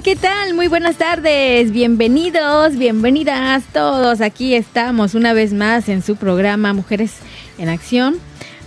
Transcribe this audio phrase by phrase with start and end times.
[0.00, 0.54] ¿qué tal?
[0.54, 1.70] Muy buenas tardes.
[1.70, 4.22] Bienvenidos, bienvenidas todos.
[4.22, 7.16] Aquí estamos una vez más en su programa Mujeres
[7.58, 8.16] en Acción,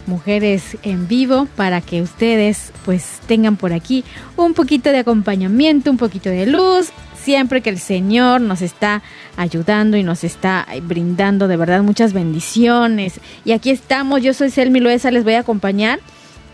[0.05, 4.03] Mujeres en Vivo, para que ustedes pues tengan por aquí
[4.37, 9.01] un poquito de acompañamiento, un poquito de luz, siempre que el Señor nos está
[9.35, 13.19] ayudando y nos está brindando de verdad muchas bendiciones.
[13.43, 15.99] Y aquí estamos, yo soy Selmi Loesa, les voy a acompañar.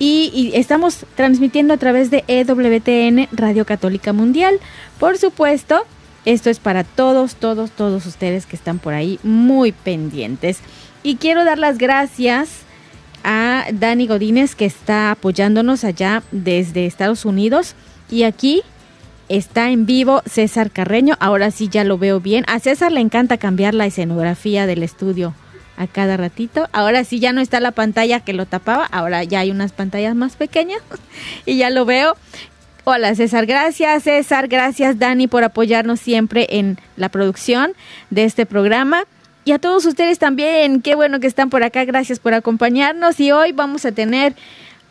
[0.03, 4.59] Y, estamos transmitiendo a través de EWTN Radio Católica Mundial.
[4.99, 5.83] Por supuesto,
[6.25, 10.57] esto es para todos, todos, todos ustedes que están por ahí muy pendientes.
[11.03, 12.61] Y quiero dar las gracias
[13.23, 17.75] a Dani Godínez que está apoyándonos allá desde Estados Unidos.
[18.09, 18.63] Y aquí
[19.29, 21.15] está en vivo César Carreño.
[21.19, 22.43] Ahora sí ya lo veo bien.
[22.47, 25.35] A César le encanta cambiar la escenografía del estudio
[25.81, 26.69] a cada ratito.
[26.71, 30.15] Ahora sí ya no está la pantalla que lo tapaba, ahora ya hay unas pantallas
[30.15, 30.81] más pequeñas
[31.45, 32.15] y ya lo veo.
[32.83, 37.73] Hola César, gracias César, gracias Dani por apoyarnos siempre en la producción
[38.09, 39.05] de este programa.
[39.43, 43.19] Y a todos ustedes también, qué bueno que están por acá, gracias por acompañarnos.
[43.19, 44.35] Y hoy vamos a tener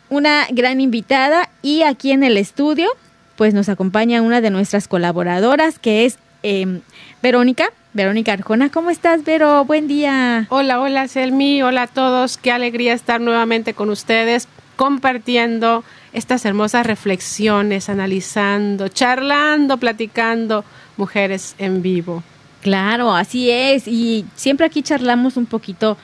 [0.09, 2.89] una gran invitada y aquí en el estudio
[3.37, 6.81] pues nos acompaña una de nuestras colaboradoras que es eh,
[7.23, 7.71] Verónica.
[7.93, 9.65] Verónica Arjona, ¿cómo estás, Vero?
[9.65, 10.45] Buen día.
[10.47, 11.61] Hola, hola, Selmi.
[11.61, 12.37] Hola a todos.
[12.37, 14.47] Qué alegría estar nuevamente con ustedes
[14.77, 20.63] compartiendo estas hermosas reflexiones, analizando, charlando, platicando,
[20.95, 22.23] mujeres en vivo.
[22.61, 23.89] Claro, así es.
[23.89, 25.97] Y siempre aquí charlamos un poquito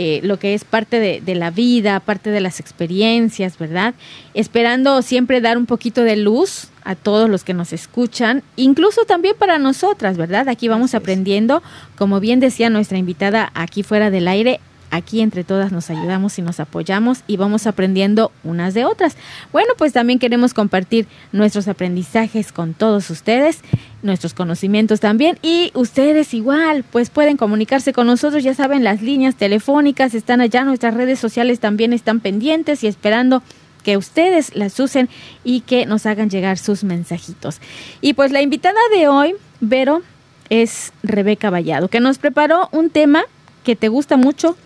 [0.00, 3.94] eh, lo que es parte de, de, la vida, parte de las experiencias, ¿verdad?
[4.32, 9.34] Esperando siempre dar un poquito de luz a todos los que nos escuchan, incluso también
[9.36, 10.48] para nosotras, ¿verdad?
[10.48, 11.64] Aquí vamos aprendiendo,
[11.96, 14.60] como bien decía nuestra invitada aquí fuera del aire,
[14.90, 19.16] aquí entre todas nos ayudamos y nos apoyamos y vamos aprendiendo unas de otras.
[19.52, 23.60] Bueno, pues también queremos compartir nuestros aprendizajes con todos ustedes,
[24.02, 29.34] nuestros conocimientos también y ustedes igual, pues pueden comunicarse con nosotros, ya saben, las líneas
[29.34, 33.42] telefónicas están allá, nuestras redes sociales también están pendientes y esperando
[33.82, 35.08] que ustedes las usen
[35.44, 37.60] y que nos hagan llegar sus mensajitos.
[38.00, 40.02] Y pues la invitada de hoy, Vero,
[40.50, 43.24] es Rebeca Vallado, que nos preparó un tema
[43.64, 44.56] que te gusta mucho,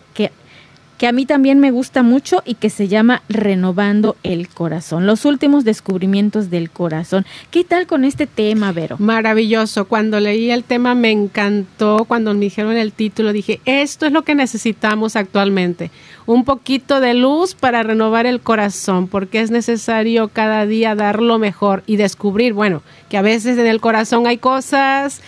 [1.03, 5.25] que, a mí también me gusta mucho y que se llama Renovando el Corazón, los
[5.25, 7.27] últimos descubrimientos del corazón.
[7.51, 8.99] ¿Qué tal con este tema, Vero?
[9.01, 9.87] Maravilloso.
[9.87, 14.23] Cuando leí el tema me encantó, cuando me dijeron el título dije, esto es lo
[14.23, 15.91] que necesitamos actualmente
[16.27, 21.39] un poquito de luz para renovar el corazón, porque es necesario cada día dar lo
[21.39, 25.21] mejor y descubrir, bueno, que a veces en el corazón hay cosas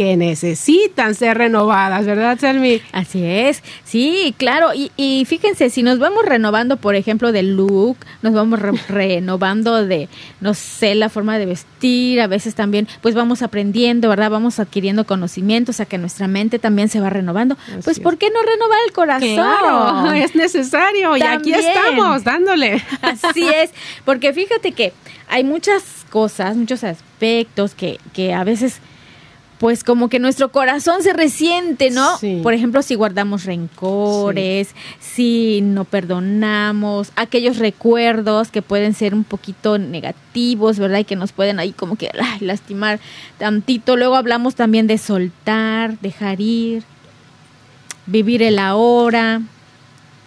[0.00, 2.80] que necesitan ser renovadas, ¿verdad, Selmi?
[2.90, 7.98] Así es, sí, claro, y, y fíjense, si nos vamos renovando, por ejemplo, de look,
[8.22, 10.08] nos vamos re renovando de,
[10.40, 14.30] no sé, la forma de vestir, a veces también, pues vamos aprendiendo, ¿verdad?
[14.30, 17.58] Vamos adquiriendo conocimientos, a que nuestra mente también se va renovando.
[17.68, 19.34] Así pues, ¿por qué no renovar el corazón?
[19.34, 21.30] Claro, es necesario También.
[21.30, 22.82] y aquí estamos dándole.
[23.02, 23.70] Así es,
[24.06, 24.94] porque fíjate que
[25.28, 28.80] hay muchas cosas, muchos aspectos que, que a veces
[29.60, 32.16] pues como que nuestro corazón se resiente, ¿no?
[32.16, 32.40] Sí.
[32.42, 34.68] Por ejemplo, si guardamos rencores,
[35.00, 35.60] sí.
[35.60, 41.00] si no perdonamos, aquellos recuerdos que pueden ser un poquito negativos, ¿verdad?
[41.00, 43.00] Y que nos pueden ahí como que ay, lastimar
[43.36, 43.98] tantito.
[43.98, 46.82] Luego hablamos también de soltar, dejar ir,
[48.06, 49.42] vivir el ahora,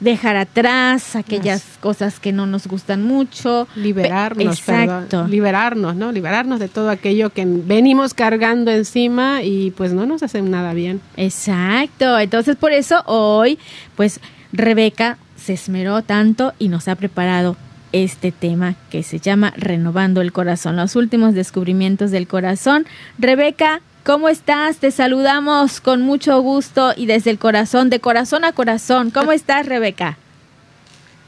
[0.03, 1.77] dejar atrás aquellas Yes.
[1.79, 3.67] cosas que no nos gustan mucho.
[3.75, 5.07] Liberarnos, Exacto.
[5.09, 6.11] Perdón, liberarnos, ¿no?
[6.11, 11.01] Liberarnos de todo aquello que venimos cargando encima y pues no nos hacen nada bien.
[11.17, 12.19] Exacto.
[12.19, 13.57] Entonces por eso hoy,
[13.95, 14.19] pues
[14.51, 17.55] Rebeca se esmeró tanto y nos ha preparado
[17.91, 22.85] este tema que se llama Renovando el Corazón, los últimos descubrimientos del corazón.
[23.19, 24.77] Rebeca, ¿cómo estás?
[24.77, 29.11] Te saludamos con mucho gusto y desde el corazón, de corazón a corazón.
[29.11, 30.17] ¿Cómo estás, Rebeca?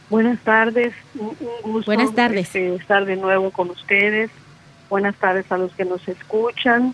[0.10, 2.48] Buenas tardes, un gusto Buenas tardes.
[2.48, 4.30] Este, estar de nuevo con ustedes.
[4.89, 6.94] Buenas tardes a los que nos escuchan.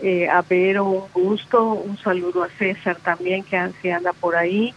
[0.00, 1.72] Eh, a Vero, un gusto.
[1.72, 4.74] Un saludo a César también, que anda por ahí.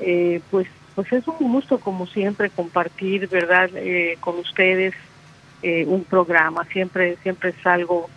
[0.00, 4.94] Eh, pues, pues es un gusto, como siempre, compartir, ¿verdad?, eh, con ustedes
[5.62, 6.64] eh, un programa.
[6.72, 8.08] Siempre, siempre es algo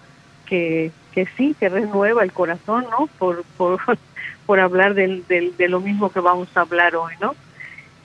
[0.45, 3.07] que, que sí, que renueva el corazón, ¿no?
[3.17, 3.79] Por, por,
[4.45, 7.33] por hablar del, del, de lo mismo que vamos a hablar hoy, ¿no?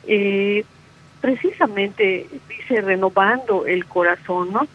[0.07, 0.65] Eh,
[1.21, 4.67] precisamente dice renovando el corazón, ¿no?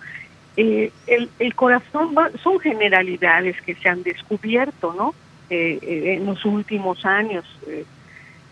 [0.55, 2.13] Eh, el, el, corazón
[2.43, 5.15] son generalidades que se han descubierto, ¿no?
[5.49, 7.43] Eh, eh en los últimos años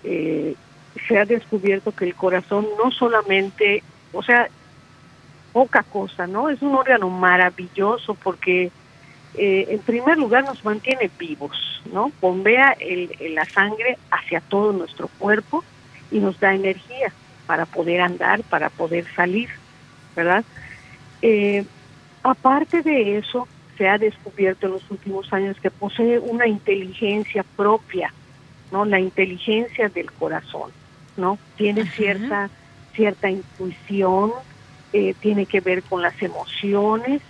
[0.04, 0.56] eh,
[1.08, 3.84] se ha descubierto que el corazón no solamente,
[4.14, 4.50] o sea,
[5.54, 6.50] poca cosa, ¿no?
[6.50, 8.72] Es un órgano maravilloso porque
[9.38, 12.12] en primer lugar nos mantiene vivos, ¿no?
[12.22, 15.66] Bombea el, la sangre hacia todo nuestro cuerpo
[16.10, 17.14] y nos da energía
[17.46, 19.50] para poder andar, para poder salir,
[20.16, 20.46] ¿verdad?
[21.22, 21.66] Eh,
[22.24, 23.48] aparte de eso,
[23.78, 28.14] se ha descubierto en los últimos años que posee una inteligencia propia,
[28.72, 28.86] ¿no?
[28.86, 30.72] La inteligencia del corazón,
[31.18, 31.40] ¿no?
[31.56, 31.96] Tiene Ajá.
[31.96, 32.52] cierta
[32.96, 34.32] cierta intuición,
[34.94, 37.22] eh, tiene que ver con las emociones,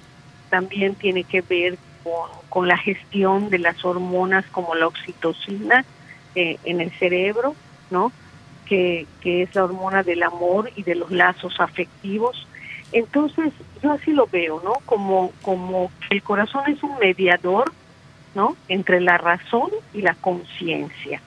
[0.49, 5.83] también tiene que ver con, con la gestión de las hormonas como la oxitocina
[6.35, 7.55] eh, en el cerebro,
[7.89, 8.13] ¿no?
[8.65, 12.47] que, que es la hormona del amor y de los lazos afectivos.
[12.91, 14.73] Entonces, yo así lo veo, ¿no?
[14.85, 17.71] Como, como el corazón es un mediador,
[18.33, 18.55] ¿no?
[18.67, 21.21] Entre la razón y la conciencia,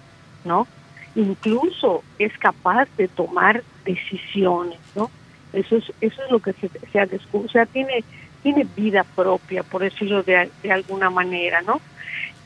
[0.45, 0.67] ¿no?
[1.15, 5.11] Incluso es capaz de tomar decisiones, ¿no?
[5.53, 8.05] Eso es, eso es lo que se, se sea, tiene,
[8.43, 11.81] tiene vida propia, por decirlo de, de alguna manera, ¿no?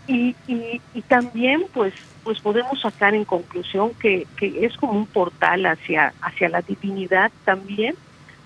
[0.07, 1.95] Y, y, también, pues,
[2.25, 7.31] pues podemos sacar en conclusión que, que es como un portal hacia, hacia la divinidad
[7.45, 7.95] también,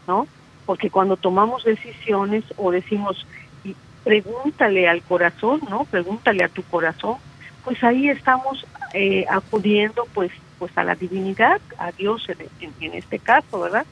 [0.06, 0.26] ¿no?
[0.66, 3.26] Porque cuando tomamos decisiones o decimos,
[3.64, 5.84] y pregúntale al corazón, ¿no?
[5.84, 7.16] Pregúntale a tu corazón,
[7.64, 13.18] pues ahí estamos eh, acudiendo pues, pues a la divinidad, a Dios en, en este
[13.18, 13.86] caso, ¿verdad?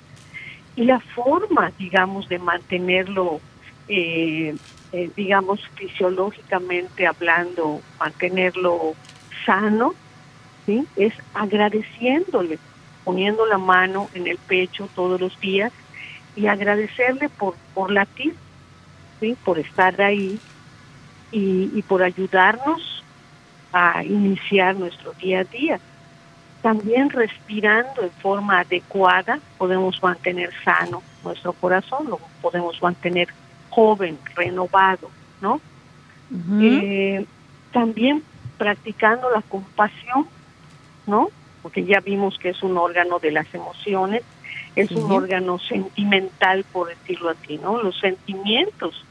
[0.76, 3.40] Y la forma, digamos, de mantenerlo,
[3.86, 4.56] eh,
[4.92, 8.96] eh, digamos, fisiológicamente hablando, mantenerlo
[9.46, 9.94] sano,
[10.66, 10.86] ¿sí?
[10.96, 12.58] Es agradeciéndole,
[13.04, 15.72] poniendo la mano en el pecho todos los días
[16.34, 18.34] y agradecerle por, por latir,
[19.20, 19.36] ¿sí?
[19.44, 20.40] Por estar ahí
[21.30, 23.04] y, y por ayudarnos
[23.72, 25.80] a iniciar nuestro día a día.
[26.64, 33.28] También respirando en forma adecuada podemos mantener sano nuestro corazón, lo podemos mantener
[33.68, 35.10] joven, renovado,
[35.42, 35.60] ¿no?
[36.30, 36.80] Uh -huh.
[36.82, 37.26] eh,
[37.70, 38.22] también
[38.56, 40.26] practicando la compasión,
[41.06, 41.28] ¿no?
[41.60, 44.22] Porque ya vimos que es un órgano de las emociones,
[44.74, 47.82] es un órgano sentimental, por decirlo así, ¿no?
[47.82, 49.04] Los sentimientos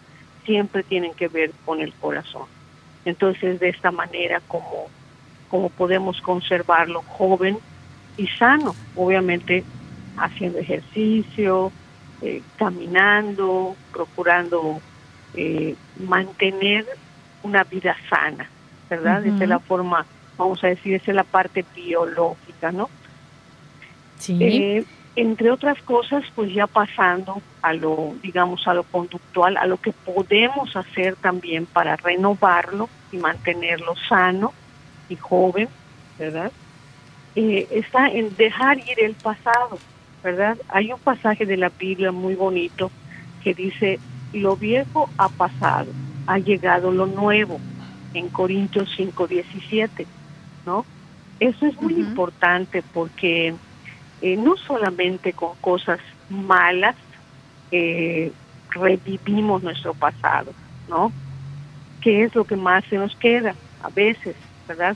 [0.43, 2.47] siempre tienen que ver con el corazón.
[3.05, 4.87] Entonces, de esta manera, como,
[5.53, 7.59] como podemos conservarlo joven
[8.17, 9.63] y sano, obviamente
[10.17, 11.71] haciendo ejercicio,
[12.23, 14.81] eh, caminando, procurando
[15.35, 15.75] eh,
[16.07, 16.87] mantener
[17.43, 18.49] una vida sana,
[18.89, 19.21] ¿verdad?
[19.21, 19.35] Uh -huh.
[19.35, 20.07] Esa es la forma,
[20.39, 22.89] vamos a decir, esa es la parte biológica, ¿no?
[24.17, 24.39] Sí.
[24.41, 24.85] Eh,
[25.15, 29.91] entre otras cosas, pues ya pasando a lo, digamos, a lo conductual, a lo que
[29.91, 34.51] podemos hacer también para renovarlo y mantenerlo sano
[35.13, 35.69] y joven,
[36.17, 36.51] ¿verdad?
[37.35, 39.79] Eh, está en dejar ir el pasado,
[40.23, 40.57] ¿verdad?
[40.69, 42.91] Hay un pasaje de la Biblia muy bonito
[43.43, 43.99] que dice,
[44.33, 45.91] lo viejo ha pasado,
[46.27, 47.59] ha llegado lo nuevo,
[48.13, 50.05] en Corintios 5, 17,
[50.65, 50.85] ¿no?
[51.39, 52.09] Eso es muy uh -huh.
[52.09, 53.55] importante porque
[54.21, 56.95] eh, no solamente con cosas malas
[57.71, 58.31] eh,
[58.69, 60.51] revivimos nuestro pasado,
[60.87, 61.11] ¿no?
[62.01, 64.35] ¿Qué es lo que más se nos queda a veces,
[64.67, 64.95] verdad?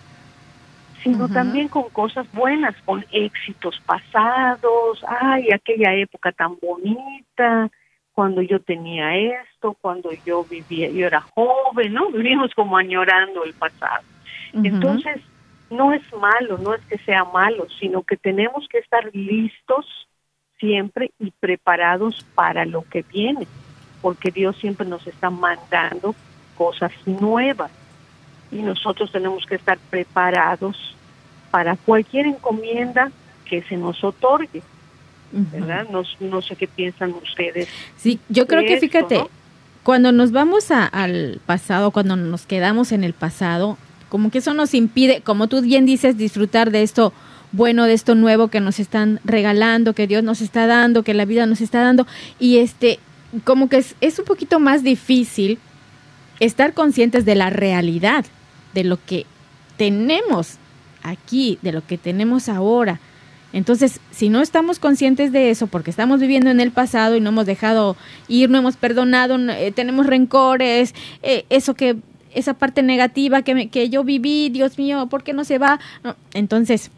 [1.03, 1.33] Sino uh -huh.
[1.33, 7.69] también con cosas buenas, con éxitos pasados, ay, aquella época tan bonita,
[8.13, 12.09] cuando yo tenía esto, cuando yo vivía, yo era joven, ¿no?
[12.09, 14.03] Vivimos como añorando el pasado.
[14.53, 14.67] Uh -huh.
[14.67, 15.21] Entonces,
[15.69, 19.85] no es malo, no es que sea malo, sino que tenemos que estar listos
[20.59, 23.47] siempre y preparados para lo que viene,
[24.01, 26.15] porque Dios siempre nos está mandando
[26.57, 27.71] cosas nuevas
[28.51, 30.95] y nosotros tenemos que estar preparados
[31.51, 33.11] para cualquier encomienda
[33.45, 34.61] que se nos otorgue.
[35.31, 35.87] ¿verdad?
[35.91, 37.67] No, no sé qué piensan ustedes.
[37.97, 39.25] Sí, yo creo que fíjate,
[39.83, 43.77] cuando nos vamos al pasado, cuando nos quedamos en el pasado,
[44.09, 47.13] como que eso nos impide, como tú bien dices, disfrutar de esto
[47.51, 51.25] bueno, de esto nuevo que nos están regalando, que Dios nos está dando, que la
[51.25, 52.05] vida nos está dando.
[52.39, 52.99] Y este,
[53.43, 55.57] como que es, es un poquito más difícil
[56.39, 58.25] estar conscientes de la realidad,
[58.77, 59.25] de lo que
[59.75, 60.57] tenemos
[61.01, 62.99] aquí, de lo que tenemos ahora.
[63.51, 67.29] Entonces, si no estamos conscientes de eso, porque estamos viviendo en el pasado y no
[67.29, 70.93] hemos dejado ir, no hemos perdonado, eh, tenemos rencores,
[71.23, 71.95] eh, eso que,
[72.35, 75.79] esa parte negativa que, que yo viví, Dios mío, ¿por qué no se va?
[76.35, 76.91] entonces,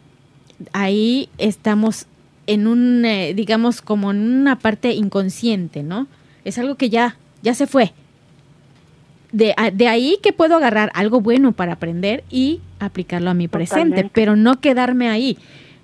[0.74, 2.08] ahí estamos
[2.46, 6.08] en un, eh, digamos, como en una parte inconsciente, ¿no?
[6.44, 7.94] Es algo que ya, ya se fue.
[9.32, 14.10] De, de ahí que puedo agarrar algo bueno para aprender y aplicarlo a mi presente,
[14.12, 15.38] pero no quedarme ahí,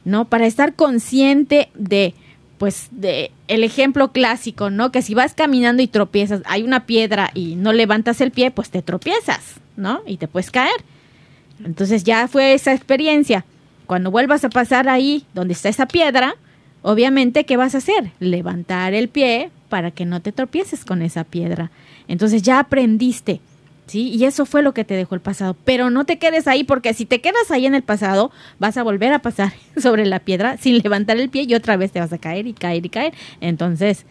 [0.04, 0.26] ¿no?
[0.26, 2.16] Para estar consciente de,
[2.58, 4.92] pues, de el ejemplo clásico, ¿no?
[4.92, 8.72] Que si vas caminando y tropiezas, hay una piedra y no levantas el pie, pues
[8.72, 10.02] te tropiezas, ¿no?
[10.08, 10.84] Y te puedes caer.
[11.64, 13.46] Entonces ya fue esa experiencia
[13.86, 16.36] cuando vuelvas a pasar ahí donde está esa piedra,
[16.82, 18.12] obviamente, ¿qué vas a hacer?
[18.20, 21.70] Levantar el pie para que no te tropieces con esa piedra.
[22.08, 23.42] Entonces ya aprendiste,
[23.88, 24.08] ¿sí?
[24.08, 25.54] Y eso fue lo que te dejó el pasado.
[25.66, 28.84] Pero no te quedes ahí porque si te quedas ahí en el pasado, vas a
[28.84, 32.14] volver a pasar sobre la piedra sin levantar el pie y otra vez te vas
[32.14, 33.14] a caer y caer y caer.
[33.42, 34.06] Entonces,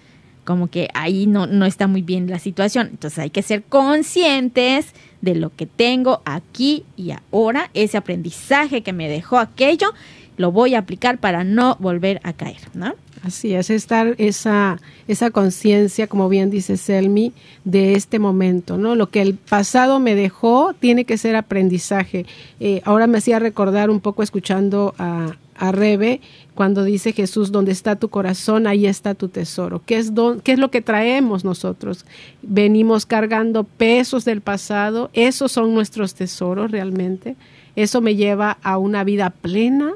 [0.45, 2.89] como que ahí no, no está muy bien la situación.
[2.91, 4.89] Entonces hay que ser conscientes
[5.23, 9.95] de lo que tengo aquí y ahora, ese aprendizaje que me dejó aquello,
[10.37, 12.93] lo voy a aplicar para no volver a caer, ¿no?
[13.25, 14.79] Así es, estar esa,
[15.09, 17.33] esa conciencia, como bien dice Selmi,
[17.65, 18.97] de este momento, ¿no?
[18.97, 22.27] Lo que el pasado me dejó tiene que ser aprendizaje.
[22.61, 26.21] Eh, ahora me hacía recordar un poco escuchando a, a Rebe
[26.55, 29.81] cuando dice Jesús, donde está tu corazón, ahí está tu tesoro.
[29.87, 30.13] ¿Qué es,
[30.43, 32.05] ¿Qué es lo que traemos nosotros?
[32.43, 37.37] Venimos cargando pesos del pasado, esos son nuestros tesoros realmente.
[37.75, 39.93] Eso me lleva a una vida plena.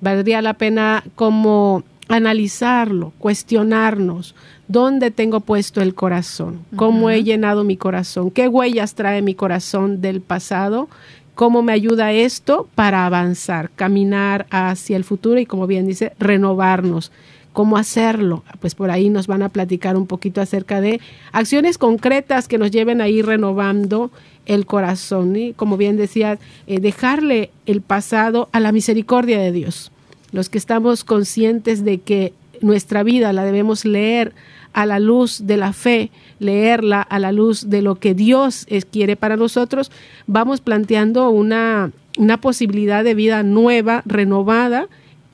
[0.00, 4.34] Valdría la pena como analizarlo, cuestionarnos.
[4.68, 6.60] ¿Dónde tengo puesto el corazón?
[6.76, 8.30] ¿Cómo he llenado mi corazón?
[8.30, 10.88] ¿Qué huellas trae mi corazón del pasado
[11.34, 17.10] ¿Cómo me ayuda esto para avanzar, caminar hacia el futuro y, como bien dice, renovarnos?
[17.54, 18.44] ¿Cómo hacerlo?
[18.60, 21.00] Pues por ahí nos van a platicar un poquito acerca de
[21.32, 24.10] acciones concretas que nos lleven a ir renovando
[24.44, 25.34] el corazón.
[25.36, 29.90] Y como bien decía, eh, dejarle el pasado a la misericordia de Dios.
[30.32, 34.32] Los que estamos conscientes de que nuestra vida la debemos leer
[34.72, 39.16] a la luz de la fe, leerla a la luz de lo que Dios quiere
[39.16, 39.90] para nosotros,
[40.26, 44.88] vamos planteando una, una posibilidad de vida nueva, renovada,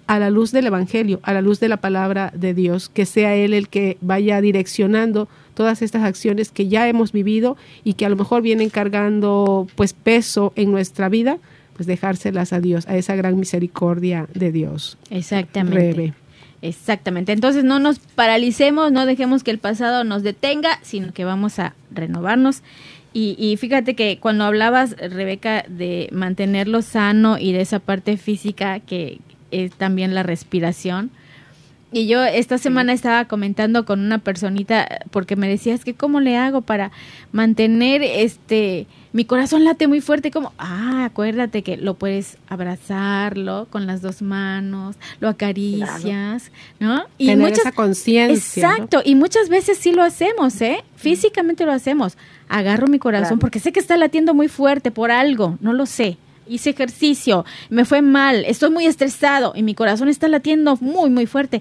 [0.08, 3.36] a la luz del Evangelio, a la luz de la palabra de Dios, que sea
[3.36, 8.08] Él el que vaya direccionando todas estas acciones que ya hemos vivido y que a
[8.08, 11.38] lo mejor vienen cargando pues peso en nuestra vida,
[11.78, 14.99] pues dejárselas a Dios, a esa gran misericordia de Dios.
[15.11, 16.12] Exactamente.
[16.61, 17.30] Exactamente.
[17.30, 21.75] Entonces no nos paralicemos, no dejemos que el pasado nos detenga, sino que vamos a
[21.92, 22.64] renovarnos.
[23.12, 28.80] Y, y fíjate que cuando hablabas, Rebeca, de mantenerlo sano y de esa parte física
[28.80, 29.20] que
[29.52, 31.12] es también la respiración,
[31.90, 36.20] y yo esta semana estaba comentando con una personita porque me decía, es que cómo
[36.20, 36.90] le hago para
[37.32, 38.87] mantener este
[39.18, 44.22] mi corazón late muy fuerte como, ah, acuérdate que lo puedes abrazarlo con las dos
[44.22, 47.02] manos, lo acaricias, ¿no?
[47.18, 48.62] Y Tener esa conciencia.
[48.62, 50.84] Exacto, y muchas veces sí lo hacemos, ¿eh?
[50.94, 52.16] Físicamente lo hacemos.
[52.48, 56.16] Agarro mi corazón porque sé que está latiendo muy fuerte por algo, no lo sé
[56.46, 61.26] hice ejercicio, me fue mal, estoy muy estresado y mi corazón está latiendo muy, muy
[61.26, 61.60] fuerte.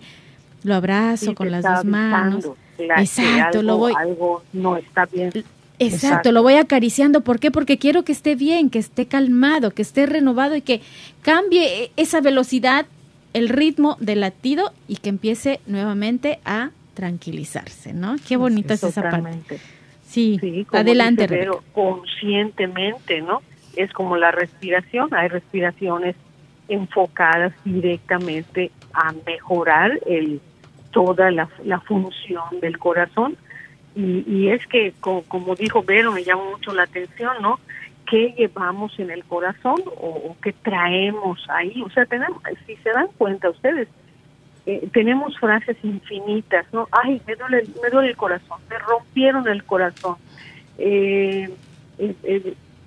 [0.64, 2.48] Lo abrazo con las dos manos.
[2.78, 3.94] Exacto, lo voy.
[3.98, 5.34] Algo no está bien.
[5.80, 7.22] Exacto, lo voy acariciando.
[7.22, 7.52] ¿Por qué?
[7.52, 10.82] Porque quiero que esté bien, que esté calmado, que esté renovado y que
[11.22, 12.86] cambie esa velocidad,
[13.34, 18.16] el ritmo del latido y que empiece nuevamente a tranquilizarse, ¿no?
[18.28, 19.60] Qué bonita es esa parte.
[20.08, 21.28] Sí, adelante.
[21.28, 23.42] pero conscientemente, ¿no?
[23.78, 26.16] es como la respiración, hay respiraciones
[26.68, 30.42] enfocadas directamente a mejorar el,
[30.92, 31.48] toda la,
[31.88, 33.38] función del corazón.
[34.00, 37.60] Y, es que, como, dijo Vero, me llama mucho la atención, ¿no?
[38.06, 41.82] ¿Qué llevamos en el corazón o, qué traemos ahí?
[41.82, 43.88] O sea, tenemos, si se dan cuenta ustedes,
[44.68, 46.88] eh, tenemos frases infinitas, ¿no?
[46.92, 50.18] Ay, me duele, me duele el corazón, me rompieron el corazón.
[50.78, 51.50] Eh,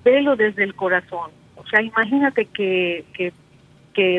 [0.05, 1.29] velo desde el corazón.
[1.57, 3.33] O sea, imagínate que, que,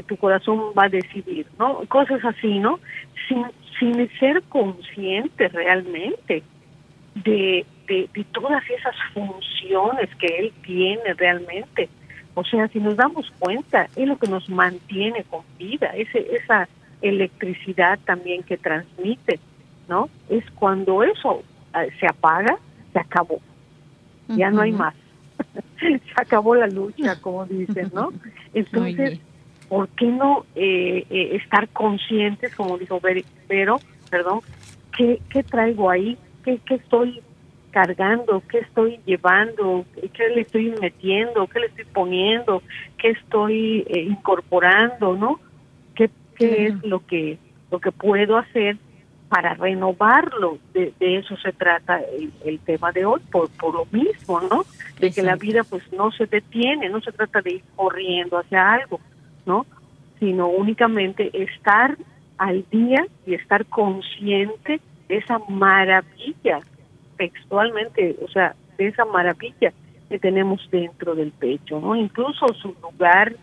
[0.07, 1.81] tu corazón va a decidir, ¿no?
[1.89, 2.79] Cosas así, ¿no?
[3.27, 3.47] Sin,
[3.79, 6.43] sin ser conscientes realmente
[7.15, 11.89] de, de, de todas esas funciones que él tiene realmente.
[12.35, 16.69] O sea, si nos damos cuenta, es lo que nos mantiene con vida, ese, esa
[17.03, 19.39] electricidad también que transmite,
[19.89, 20.09] ¿no?
[20.31, 21.43] Es cuando eso
[21.73, 22.57] ah, se apaga,
[22.93, 23.41] se acabó.
[24.29, 24.95] Ya no hay más.
[25.81, 28.13] se acabó la lucha, como dicen, ¿no?
[28.55, 29.21] Entonces,
[29.69, 33.01] ¿por qué no eh, eh, estar conscientes, como dijo
[33.49, 34.41] Vero, perdón,
[34.97, 36.17] ¿qué, qué traigo ahí?
[36.45, 37.23] ¿Qué, ¿Qué estoy
[37.71, 38.43] cargando?
[38.49, 39.85] ¿Qué estoy llevando?
[40.13, 41.47] ¿Qué le estoy metiendo?
[41.47, 42.63] ¿Qué le estoy poniendo?
[42.99, 45.17] ¿Qué estoy eh, incorporando?
[45.17, 45.41] ¿No?
[45.95, 47.39] ¿Qué, qué es lo que,
[47.71, 48.77] lo que puedo hacer
[49.33, 50.59] para renovarlo.
[50.75, 52.03] De, eso se trata
[52.45, 54.67] el, tema de hoy, por, por lo mismo, ¿no?
[55.01, 58.75] De que la vida pues no se detiene, no se trata de ir corriendo hacia
[58.75, 59.01] algo,
[59.47, 59.65] ¿no?
[60.21, 61.97] Sino únicamente estar
[62.37, 64.83] al día y estar consciente
[65.13, 66.61] de esa maravilla,
[67.19, 69.71] textualmente, o sea, de esa maravilla
[70.09, 71.95] que tenemos dentro del pecho, ¿no?
[71.95, 73.37] Incluso su lugar,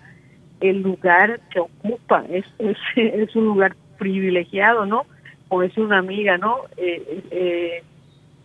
[0.61, 5.05] el lugar que ocupa, es, es, es un lugar privilegiado, ¿no?
[5.47, 6.57] como decía una amiga, ¿no?
[6.77, 7.83] Eh, eh,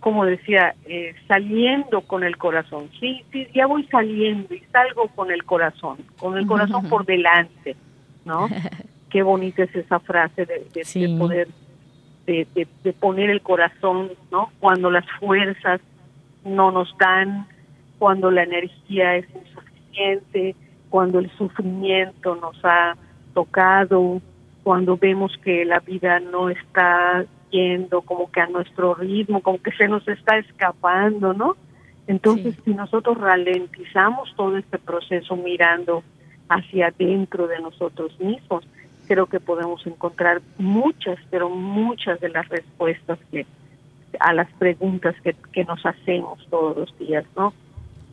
[0.00, 2.90] como decía, eh, saliendo con el corazón.
[2.99, 7.76] Sí, sí, ya voy saliendo y salgo con el corazón, con el corazón por delante,
[8.25, 8.49] ¿no?
[9.11, 11.49] Qué bonita es esa frase de, poder,
[12.26, 12.47] de,
[12.83, 14.50] de, poner el corazón, ¿no?
[14.61, 15.81] Cuando las fuerzas
[16.45, 17.47] no nos dan,
[17.99, 20.57] cuando la energía es insuficiente,
[20.90, 22.97] cuando el sufrimiento nos ha
[23.35, 24.21] tocado,
[24.62, 29.73] cuando vemos que la vida no está yendo como que a nuestro ritmo, como que
[29.73, 31.57] se nos está escapando, ¿no?
[32.07, 36.02] Entonces, si nosotros ralentizamos todo este proceso mirando
[36.49, 38.66] hacia adentro de nosotros mismos,
[39.06, 43.46] creo que podemos encontrar muchas, pero muchas de las respuestas que
[44.20, 47.52] a las preguntas que, que nos hacemos todos los días, ¿no?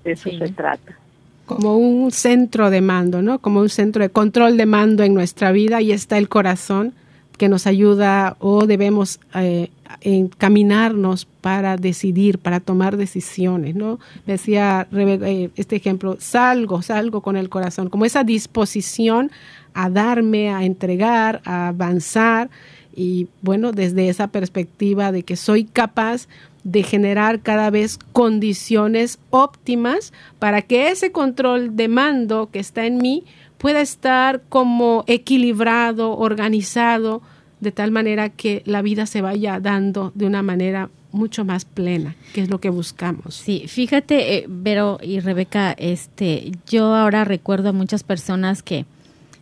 [0.03, 0.97] De eso se trata
[1.45, 3.39] como un centro de mando, ¿no?
[3.39, 6.93] Como un centro de control de mando en nuestra vida y está el corazón
[7.37, 9.69] que nos ayuda o debemos eh,
[10.01, 13.99] encaminarnos para decidir, para tomar decisiones, ¿no?
[14.27, 19.31] Decía eh, este ejemplo, salgo, salgo con el corazón, como esa disposición
[19.73, 22.49] a darme, a entregar, a avanzar
[22.95, 26.27] y bueno, desde esa perspectiva de que soy capaz
[26.63, 32.97] de generar cada vez condiciones óptimas para que ese control de mando que está en
[32.97, 33.23] mí
[33.61, 37.21] pueda estar como equilibrado, organizado,
[37.59, 42.15] de tal manera que la vida se vaya dando de una manera mucho más plena,
[42.33, 43.35] que es lo que buscamos.
[43.35, 48.87] Sí, fíjate, eh, Vero y Rebeca, este, yo ahora recuerdo a muchas personas que,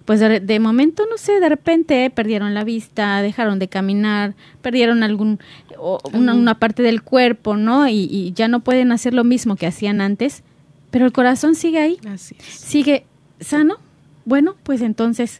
[0.04, 5.40] pues de, momento, no sé, de repente perdieron la vista, dejaron de caminar, perdieron algún,
[6.12, 7.88] una, parte del cuerpo, ¿no?
[7.88, 10.44] Y, ya no pueden hacer lo mismo que hacían antes,
[10.92, 13.06] pero el corazón sigue ahí, sigue
[13.40, 13.78] sano.
[14.30, 15.40] Bueno, pues entonces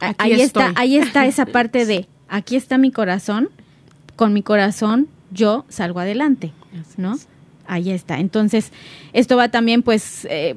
[0.00, 3.48] ahí está, ahí está esa parte de, aquí está mi corazón,
[4.16, 6.52] con mi corazón yo salgo adelante,
[6.98, 7.18] ¿no?
[7.66, 8.20] Ahí está.
[8.20, 8.70] Entonces,
[9.14, 10.56] esto va también, pues, eh,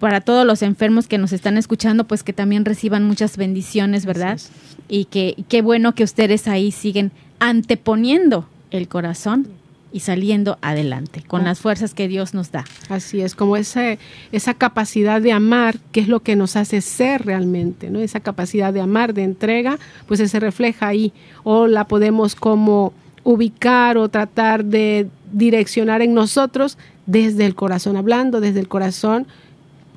[0.00, 4.40] para todos los enfermos que nos están escuchando, pues que también reciban muchas bendiciones, ¿verdad?
[4.88, 9.46] Y que qué bueno que ustedes ahí siguen anteponiendo el corazón
[9.94, 11.44] y saliendo adelante con oh.
[11.44, 12.64] las fuerzas que Dios nos da.
[12.88, 13.96] Así es, como esa,
[14.32, 18.00] esa capacidad de amar, que es lo que nos hace ser realmente, ¿no?
[18.00, 19.78] Esa capacidad de amar, de entrega,
[20.08, 21.12] pues se refleja ahí.
[21.44, 26.76] O la podemos como ubicar o tratar de direccionar en nosotros
[27.06, 29.28] desde el corazón, hablando desde el corazón,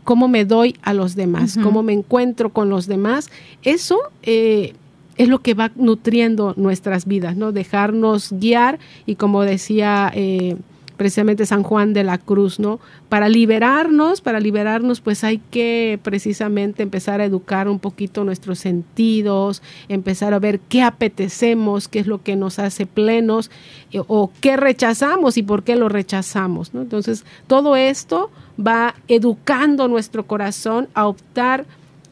[0.04, 3.32] cómo me doy a los demás, cómo me encuentro con los demás.
[3.64, 4.76] Eso eh,
[5.18, 7.52] es lo que va nutriendo nuestras vidas, ¿no?
[7.52, 10.58] Dejarnos guiar y como decía eh,
[10.98, 12.80] precisamente San Juan de la Cruz, ¿no?
[13.08, 19.62] Para liberarnos, para liberarnos, pues hay que precisamente empezar a educar un poquito nuestros sentidos,
[19.88, 23.50] empezar a ver qué apetecemos, qué es lo que nos hace plenos
[23.92, 26.82] eh, o qué rechazamos y por qué lo rechazamos, ¿no?
[26.82, 31.66] Entonces, todo esto va educando nuestro corazón a optar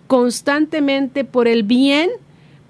[0.07, 2.11] constantemente por el bien,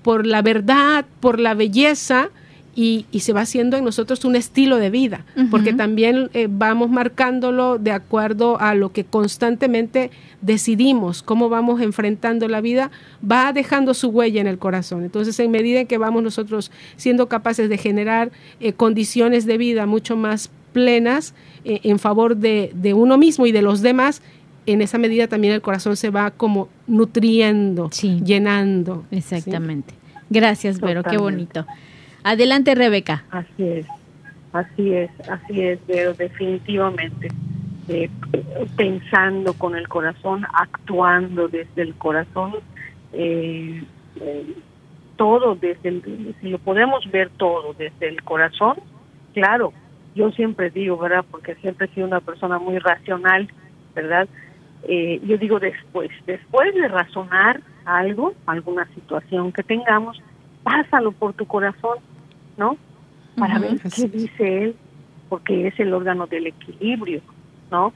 [0.06, 2.30] por la verdad, por la belleza,
[2.76, 7.80] y, se va haciendo en nosotros un estilo de vida, porque también eh, vamos marcándolo
[7.80, 14.10] de acuerdo a lo que constantemente decidimos, cómo vamos enfrentando la vida, va dejando su
[14.10, 15.04] huella en el corazón.
[15.04, 19.88] Entonces, en medida en que vamos nosotros siendo capaces de generar eh, condiciones de vida
[19.88, 24.22] mucho más plenas eh, en favor de, uno mismo y de los demás,
[24.66, 29.06] en esa medida también el corazón se va como nutriendo, llenando.
[29.12, 29.94] Exactamente.
[30.30, 31.66] Gracias, Vero, qué bonito.
[32.24, 33.24] Adelante, Rebeca.
[33.30, 33.86] Así es,
[34.52, 37.28] así es, así es, pero definitivamente.
[37.88, 38.10] Eh,
[38.76, 42.56] pensando con el corazón, actuando desde el corazón,
[43.14, 43.84] eh,
[44.20, 44.56] eh,
[45.18, 48.78] todo desde el, si lo podemos ver todo desde el corazón,
[49.36, 49.72] claro,
[50.16, 51.24] yo siempre digo, ¿verdad?
[51.30, 53.50] Porque siempre he sido una persona muy racional,
[53.94, 54.28] ¿verdad?
[54.88, 60.22] Eh, yo digo después, después de razonar algo, alguna situación que tengamos,
[60.64, 62.00] pásalo por tu corazón,
[62.58, 62.78] ¿no?
[63.38, 64.76] Para ver qué dice él,
[65.30, 67.22] porque es el órgano del equilibrio,
[67.72, 67.94] ¿no?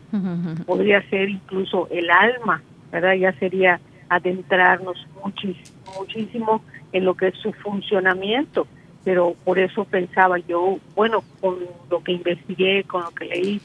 [0.65, 3.13] Podría ser incluso el alma, ¿verdad?
[3.13, 8.67] Ya sería adentrarnos muchísimo, muchísimo en lo que es su funcionamiento,
[9.03, 11.57] pero por eso pensaba yo, bueno, con
[11.89, 13.61] lo que investigué, con lo que leí,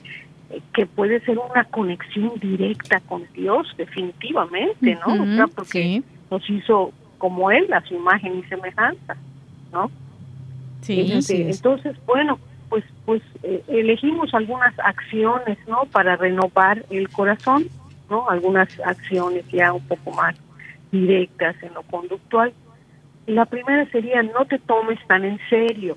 [0.72, 5.48] que puede ser una conexión directa con Dios, definitivamente, ¿no?
[5.48, 9.16] porque nos hizo como Él, a su imagen y semejanza,
[9.72, 9.90] ¿no?
[10.82, 15.84] Sí, este, entonces, bueno, pues, pues eh, elegimos algunas acciones, ¿no?
[15.90, 17.68] Para renovar el corazón,
[18.10, 18.28] ¿no?
[18.28, 20.34] Algunas acciones ya un poco más
[20.92, 22.52] directas en lo conductual.
[23.26, 25.96] La primera sería no te tomes tan en serio,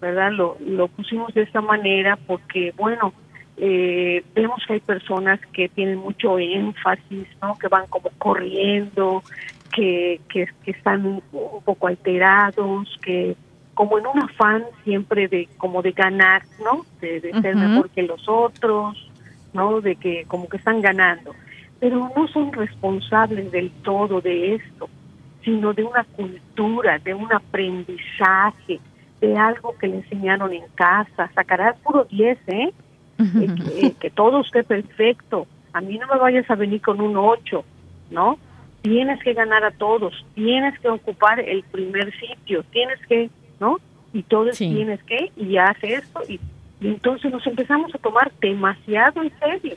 [0.00, 0.32] ¿verdad?
[0.32, 3.12] Lo, lo pusimos de esta manera porque, bueno,
[3.56, 7.56] eh, vemos que hay personas que tienen mucho énfasis, ¿no?
[7.56, 9.22] Que van como corriendo,
[9.74, 11.22] que, que, están un
[11.64, 13.36] poco alterados, que
[13.74, 16.84] como en un afán siempre de como de ganar, ¿no?
[17.00, 19.10] De, ser mejor que los otros,
[19.52, 19.80] ¿no?
[19.80, 21.34] De que como que están ganando.
[21.80, 24.88] Pero no son responsables del todo de esto
[25.44, 28.80] sino de una cultura, de un aprendizaje,
[29.20, 31.30] de algo que le enseñaron en casa.
[31.34, 32.72] Sacarás puro 10, ¿eh?
[33.18, 35.46] Eh que, todo esté perfecto.
[35.72, 37.64] A mí no me vayas a venir con un 8,
[38.10, 38.38] ¿no?
[38.82, 43.78] Tienes que ganar a todos, tienes que ocupar el primer sitio, tienes que, ¿no?
[44.12, 46.38] Y todo tienes que, y hace esto, y,
[46.80, 49.76] y entonces nos empezamos a tomar demasiado en serio,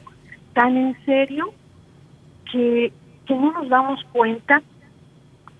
[0.54, 1.54] tan en serio
[2.52, 2.91] que,
[3.26, 4.62] que no nos damos cuenta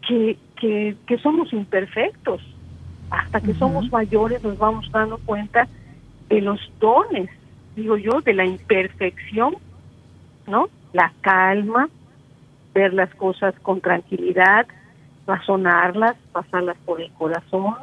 [0.08, 2.42] que, que, somos imperfectos.
[3.10, 5.68] Hasta que somos mayores nos vamos dando cuenta
[6.28, 7.30] de los dones,
[7.78, 9.56] digo yo, de la imperfección,
[10.48, 10.68] ¿no?
[10.94, 11.88] La calma,
[12.74, 14.66] ver las cosas con tranquilidad,
[15.28, 17.76] razonarlas, pasarlas por el corazón,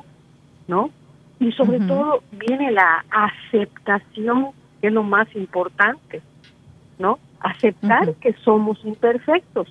[0.67, 0.91] ¿no?
[1.39, 4.49] Y sobre todo viene la aceptación,
[4.81, 6.23] que es lo más importante,
[6.99, 7.19] ¿no?
[7.41, 9.69] Aceptar que somos imperfectos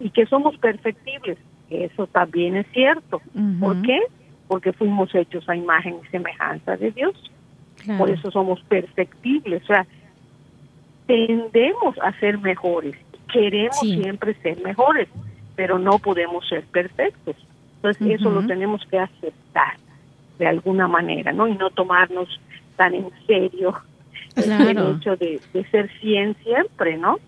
[0.00, 1.38] y que somos perfectibles.
[1.70, 3.22] Eso también es cierto.
[3.60, 4.00] ¿Por qué?
[4.48, 7.14] Porque fuimos hechos a imagen y semejanza de Dios.
[7.98, 9.62] Por eso somos perfectibles.
[9.64, 9.86] O sea,
[11.06, 12.96] tendemos a ser mejores.
[13.32, 15.08] Queremos siempre ser mejores,
[15.56, 17.36] pero no podemos ser perfectos.
[17.76, 19.76] Entonces, eso lo tenemos que aceptar
[20.38, 21.46] de alguna manera, ¿no?
[21.46, 22.40] Y no tomarnos
[22.76, 23.74] tan en serio
[24.36, 27.18] el hecho de, ser 100 siempre, ¿no?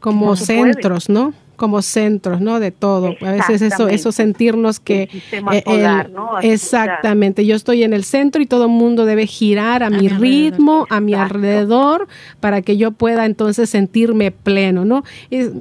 [0.00, 1.32] Como centros, ¿no?
[1.62, 2.58] Como centros, ¿no?
[2.58, 3.14] De todo.
[3.20, 5.08] A veces eso, eso sentirnos que...
[5.30, 5.62] Eh,
[6.42, 7.46] exactamente.
[7.46, 10.98] Yo estoy en el centro y todo el mundo debe girar a, mi ritmo, a
[10.98, 12.08] mi alrededor,
[12.40, 15.04] para que yo pueda entonces sentirme pleno, ¿no?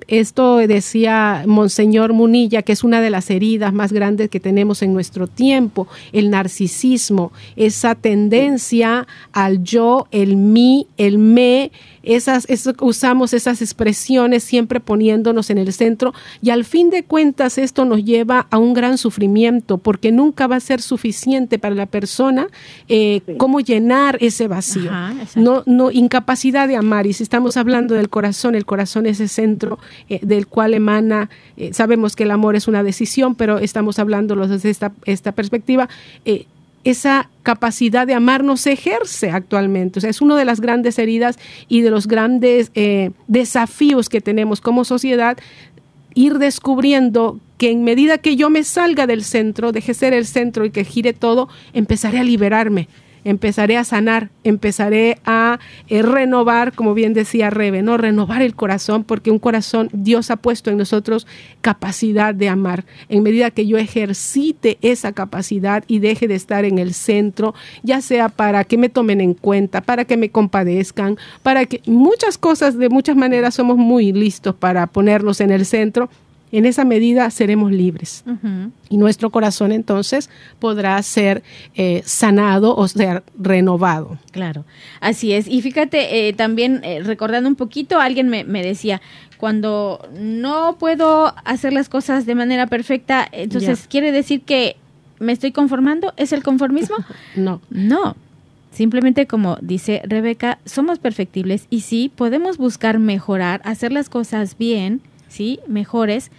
[0.08, 4.94] Esto decía Monseñor Munilla, que es una de las heridas más grandes que tenemos en
[4.94, 11.72] nuestro tiempo, el narcisismo, esa tendencia al yo, el mí, el me,
[12.04, 12.48] esas,
[12.80, 18.04] usamos esas expresiones siempre poniéndonos en el centro y al fin de cuentas esto nos
[18.04, 22.48] lleva a un gran sufrimiento porque nunca va a ser suficiente para la persona
[22.88, 24.92] eh, cómo llenar ese vacío.
[25.36, 29.28] no, no, incapacidad de amar y si estamos hablando del corazón, el corazón es ese
[29.28, 34.00] centro eh, del cual emana, eh, sabemos que el amor es una decisión, pero estamos
[34.00, 35.90] hablando desde esta, esta perspectiva
[36.84, 40.00] esa capacidad de amar no se ejerce actualmente.
[40.00, 44.22] O sea, es una de las grandes heridas y de los grandes eh, desafíos que
[44.22, 45.38] tenemos como sociedad,
[46.14, 50.66] ir descubriendo que en medida que yo me salga del centro, deje ser el centro
[50.66, 52.88] y que gire todo, empezaré a liberarme
[53.24, 57.98] empezaré a sanar, empezaré a eh, renovar, como bien decía Rebe, ¿no?
[57.98, 61.28] Renovar el corazón, porque un corazón, Dios ha puesto en nosotros
[61.62, 62.86] capacidad de amar.
[63.10, 67.54] En medida que yo ejercite esa capacidad y deje de estar en el centro,
[67.84, 72.38] ya sea para que me tomen en cuenta, para que me compadezcan, para que muchas
[72.38, 76.10] cosas, de muchas maneras, somos muy listos para ponernos en el centro
[76.58, 78.24] en esa medida seremos libres.
[78.90, 81.44] Y nuestro corazón entonces podrá ser
[81.76, 84.18] eh, sanado o ser renovado.
[84.32, 84.66] Claro,
[85.00, 85.48] así es.
[85.48, 89.02] Y fíjate, eh, también eh, recordando un poquito, alguien me, decía,
[89.38, 94.76] cuando no puedo hacer las cosas de manera perfecta, entonces quiere decir que
[95.20, 96.96] me estoy conformando, ¿es el conformismo?
[97.36, 97.62] no.
[97.70, 98.16] No.
[98.72, 105.02] Simplemente como dice Rebeca, somos perfectibles y sí, podemos buscar mejorar, hacer las cosas bien,
[105.32, 106.30] sí, mejores,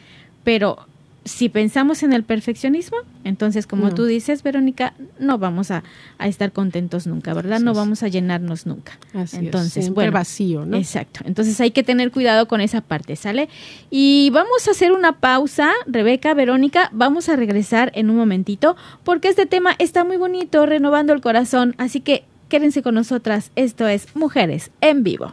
[0.45, 0.87] pero
[1.25, 5.85] si pensamos en el perfeccionismo, entonces como tú dices, Verónica, no vamos a,
[6.19, 7.61] estar contentos nunca, ¿verdad?
[7.61, 8.99] no vamos a llenarnos nunca.
[9.15, 10.77] Así entonces, es, bueno, vacío, ¿no?
[10.77, 11.21] Exacto.
[11.25, 13.49] Entonces hay que tener cuidado con esa parte, ¿sale?
[13.91, 19.29] Y vamos a hacer una pausa, Rebeca, Verónica, vamos a regresar en un momentito porque
[19.29, 23.53] este tema está muy bonito, renovando el corazón, así que quédense con nosotras.
[23.55, 25.33] Esto es Mujeres en Vivo.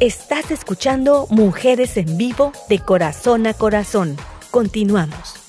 [0.00, 4.18] Estás escuchando Mujeres en Vivo de Corazón a Corazón.
[4.50, 5.46] Continuamos.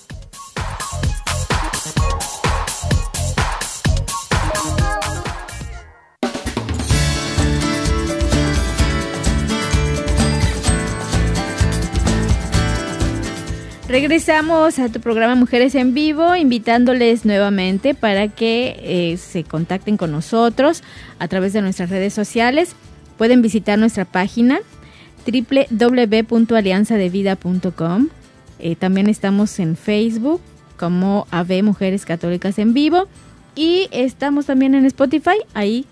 [13.89, 20.13] Regresamos a tu programa Mujeres en Vivo, invitándoles nuevamente para que eh, se contacten con
[20.13, 20.83] nosotros
[21.19, 22.77] a través de nuestras redes sociales.
[23.17, 24.59] Pueden visitar nuestra página
[25.25, 28.07] www.alianzadevida.com.
[28.59, 30.39] Eh, también estamos en Facebook
[30.77, 33.07] como AV Mujeres Católicas en Vivo
[33.55, 35.37] y estamos también en Spotify.
[35.53, 35.85] Ahí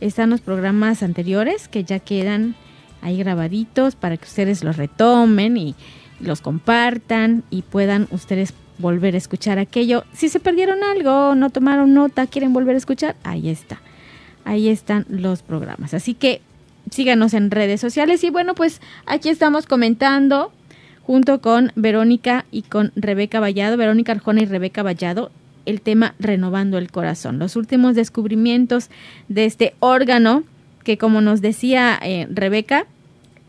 [0.00, 2.56] están los programas anteriores que ya quedan
[3.00, 5.74] ahí grabaditos para que ustedes los retomen y
[6.20, 10.04] los compartan y puedan ustedes volver a escuchar aquello.
[10.12, 13.80] Si se perdieron algo, no tomaron nota, quieren volver a escuchar, ahí está.
[14.44, 15.94] Ahí están los programas.
[15.94, 16.40] Así que
[16.92, 18.22] síganos en redes sociales.
[18.24, 20.52] Y bueno, pues aquí estamos comentando
[21.04, 25.30] junto con Verónica y con Rebeca Vallado, Verónica Arjona y Rebeca Vallado,
[25.66, 28.88] el tema Renovando el Corazón, los últimos descubrimientos
[29.28, 30.44] de este órgano
[30.84, 32.86] que como nos decía eh, Rebeca,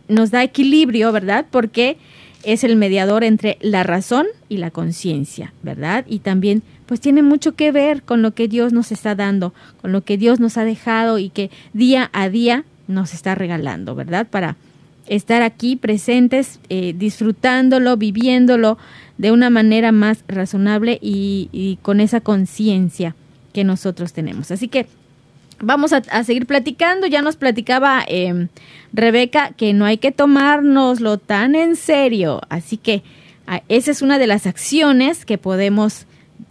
[0.08, 1.46] nos da equilibrio, ¿verdad?
[1.50, 1.98] Porque
[2.44, 6.06] es el mediador entre la razón y la conciencia, ¿verdad?
[6.08, 9.92] Y también pues tiene mucho que ver con lo que Dios nos está dando, con
[9.92, 14.28] lo que Dios nos ha dejado y que día a día nos está regalando, ¿verdad?
[14.30, 14.58] Para
[15.08, 18.78] estar aquí presentes, eh, disfrutándolo, viviéndolo
[19.18, 23.16] de una manera más razonable y, con esa conciencia
[23.54, 24.52] que nosotros tenemos.
[24.52, 24.88] Así que
[25.60, 27.08] vamos a, seguir platicando.
[27.08, 28.48] Ya nos platicaba em,
[28.92, 32.42] Rebeca que no hay que tomárnoslo tan en serio.
[32.50, 33.04] Así que
[33.46, 36.06] ah, esa es una de las acciones que podemos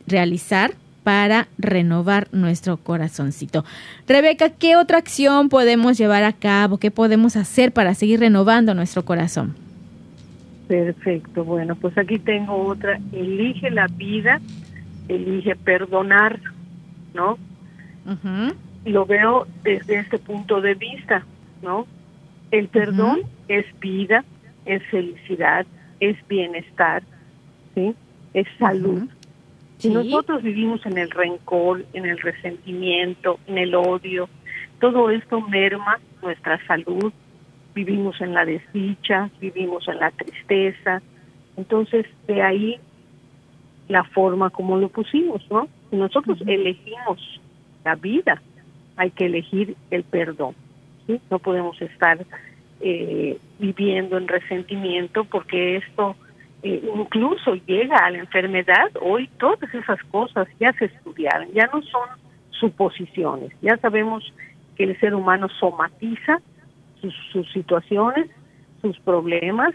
[0.06, 3.64] realizar para renovar nuestro corazoncito.
[4.06, 6.78] Rebeca, ¿qué otra acción podemos llevar a cabo?
[6.78, 9.54] ¿Qué podemos hacer para seguir renovando nuestro corazón?
[10.68, 12.98] Perfecto, bueno, pues aquí tengo otra.
[13.12, 14.40] Elige la vida,
[15.08, 16.40] elige perdonar,
[17.14, 17.38] ¿no?
[18.84, 21.24] Lo veo desde este punto de vista,
[21.62, 21.86] ¿no?
[22.50, 24.24] El perdón es vida,
[24.66, 25.66] es felicidad,
[26.00, 27.02] es bienestar,
[27.74, 27.94] ¿sí?
[28.34, 29.08] Es salud.
[29.82, 34.28] Si nosotros vivimos en el rencor, en el resentimiento, en el odio,
[34.78, 37.12] todo esto merma nuestra salud,
[37.74, 41.02] vivimos en la desdicha, vivimos en la tristeza.
[41.56, 42.78] Entonces, de ahí
[43.88, 45.66] la forma como lo pusimos, ¿no?
[45.90, 47.40] Si nosotros elegimos
[47.84, 48.40] la vida,
[48.96, 50.54] hay que elegir el perdón.
[51.08, 51.20] ¿sí?
[51.28, 52.24] No podemos estar
[52.80, 56.14] eh, viviendo en resentimiento porque esto
[56.62, 61.82] eh, incluso llega a la enfermedad, hoy todas esas cosas ya se estudiaron, ya no
[61.82, 62.08] son
[62.50, 64.32] suposiciones, ya sabemos
[64.76, 66.40] que el ser humano somatiza
[67.00, 68.30] sus, situaciones,
[68.80, 69.74] sus problemas,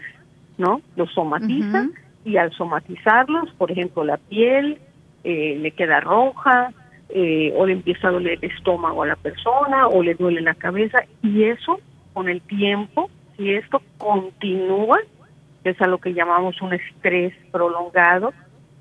[0.56, 0.80] ¿no?
[0.96, 1.88] Los somatiza
[2.24, 4.78] y al somatizarlos, por ejemplo, la piel
[5.24, 6.72] eh, le queda roja,
[7.10, 10.54] eh, o le empieza a doler el estómago a la persona, o le duele la
[10.54, 11.80] cabeza, y eso
[12.12, 14.98] con el tiempo, si esto continúa,
[15.68, 18.32] es a lo que llamamos un estrés prolongado,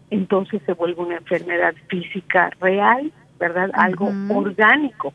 [0.09, 3.69] entonces se vuelve una enfermedad física real, ¿verdad?
[3.73, 5.13] Algo orgánico.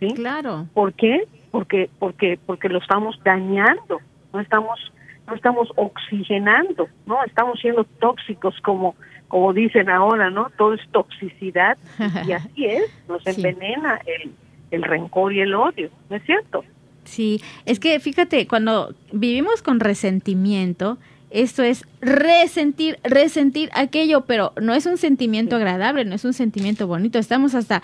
[0.00, 0.14] ¿Sí?
[0.14, 0.66] Claro.
[0.74, 1.26] ¿Por qué?
[1.50, 4.00] Porque porque porque lo estamos dañando,
[4.32, 4.92] no estamos
[5.26, 8.94] no estamos oxigenando, no estamos siendo tóxicos como
[9.28, 10.50] como dicen ahora, ¿no?
[10.56, 11.78] Todo es toxicidad
[12.26, 14.32] y así es, nos envenena el
[14.70, 16.64] el rencor y el odio, ¿no es cierto?
[17.04, 20.98] Sí, es que fíjate, cuando vivimos con resentimiento,
[21.30, 26.86] esto es resentir, resentir aquello, pero no es un sentimiento agradable, no es un sentimiento
[26.86, 27.18] bonito.
[27.18, 27.82] Estamos hasta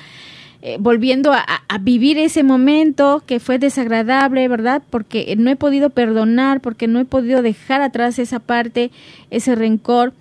[0.60, 1.46] eh, volviendo a,
[1.80, 4.82] vivir ese momento que fue desagradable, ¿verdad?
[4.90, 8.90] Porque no he podido perdonar, porque no he podido dejar atrás esa parte,
[9.30, 10.12] ese rencor.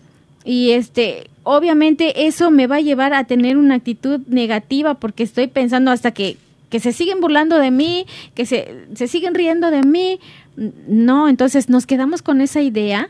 [0.46, 5.48] Y este, obviamente eso me va a llevar a tener una actitud negativa porque estoy
[5.48, 6.38] pensando hasta que,
[6.70, 10.20] que se siguen burlando de mí, que se, se siguen riendo de mí.
[10.56, 13.10] No, entonces nos quedamos con esa idea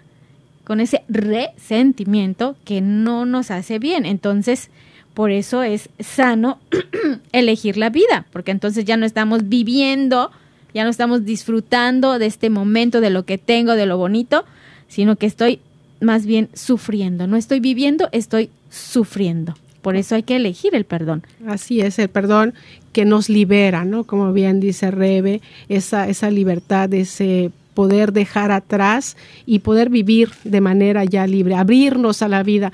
[0.68, 4.06] con ese resentimiento que no nos hace bien.
[4.06, 4.70] Entonces,
[5.14, 6.60] por eso es sano
[7.32, 10.30] elegir la vida, porque entonces ya no estamos viviendo,
[10.74, 14.44] ya no estamos disfrutando de este momento, de lo que tengo, de lo bonito,
[14.90, 15.62] sino que estoy
[16.02, 17.28] más bien sufriendo.
[17.28, 19.56] No estoy viviendo, estoy sufriendo.
[19.88, 21.24] Por eso hay que elegir el perdón.
[21.48, 22.54] Así es, el perdón
[22.92, 24.04] que nos libera, ¿no?
[24.04, 30.62] Como bien dice Rebe, esa, esa libertad, ese poder dejar atrás y poder vivir de
[30.62, 32.72] manera ya libre, abrirnos a la vida.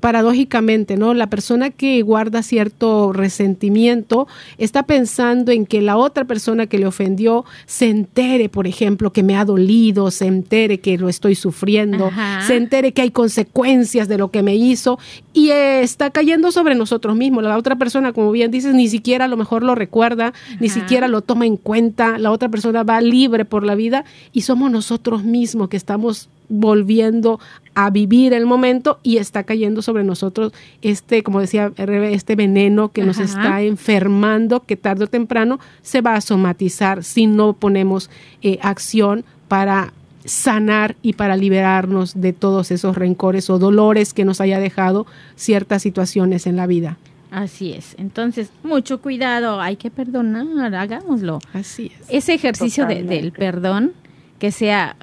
[0.00, 1.14] Paradójicamente, ¿no?
[1.14, 4.26] La persona que guarda cierto resentimiento
[4.58, 9.22] está pensando en que la otra persona que le ofendió se entere, por ejemplo, que
[9.22, 12.10] me ha dolido, se entere que lo estoy sufriendo,
[12.44, 14.98] se entere que hay consecuencias de lo que me hizo
[15.32, 17.44] y está cayendo sobre nosotros mismos.
[17.44, 21.06] La otra persona, como bien dices, ni siquiera a lo mejor lo recuerda, ni siquiera
[21.06, 22.18] lo toma en cuenta.
[22.18, 27.38] La otra persona va libre por la vida y somos nosotros mismos que estamos volviendo
[27.74, 33.04] a vivir el momento y está cayendo sobre nosotros este, como decía este veneno que
[33.04, 38.10] nos está enfermando, que tarde o temprano se va a somatizar si no ponemos
[38.42, 39.92] eh, acción para
[40.24, 45.82] sanar y para liberarnos de todos esos rencores o dolores que nos haya dejado ciertas
[45.82, 46.98] situaciones en la vida.
[47.30, 47.94] Así es.
[47.96, 51.38] Entonces, mucho cuidado, hay que perdonar, hagámoslo.
[51.52, 52.06] Así es.
[52.08, 53.92] Ese ejercicio del perdón,
[54.40, 54.96] que sea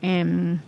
[0.00, 0.58] em,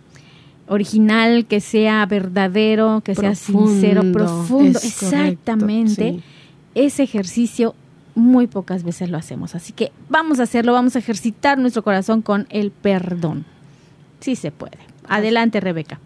[0.67, 6.19] original, que sea verdadero, que sea sincero, profundo, exactamente.
[6.75, 7.73] Ese ejercicio
[8.13, 9.55] muy pocas veces lo hacemos.
[9.55, 13.45] Así que vamos a hacerlo, vamos a ejercitar nuestro corazón con el perdón.
[14.19, 14.77] Sí se puede.
[15.07, 15.99] Adelante, Rebeca.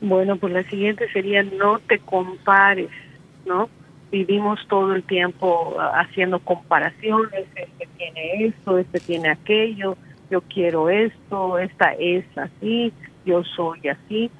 [0.00, 2.90] Bueno, pues la siguiente sería no te compares,
[3.46, 3.68] ¿no?
[4.10, 9.96] Vivimos todo el tiempo ah, haciendo comparaciones, este tiene esto, este tiene aquello,
[10.32, 12.90] yo quiero esto, esta es así,
[13.26, 14.30] yo soy así.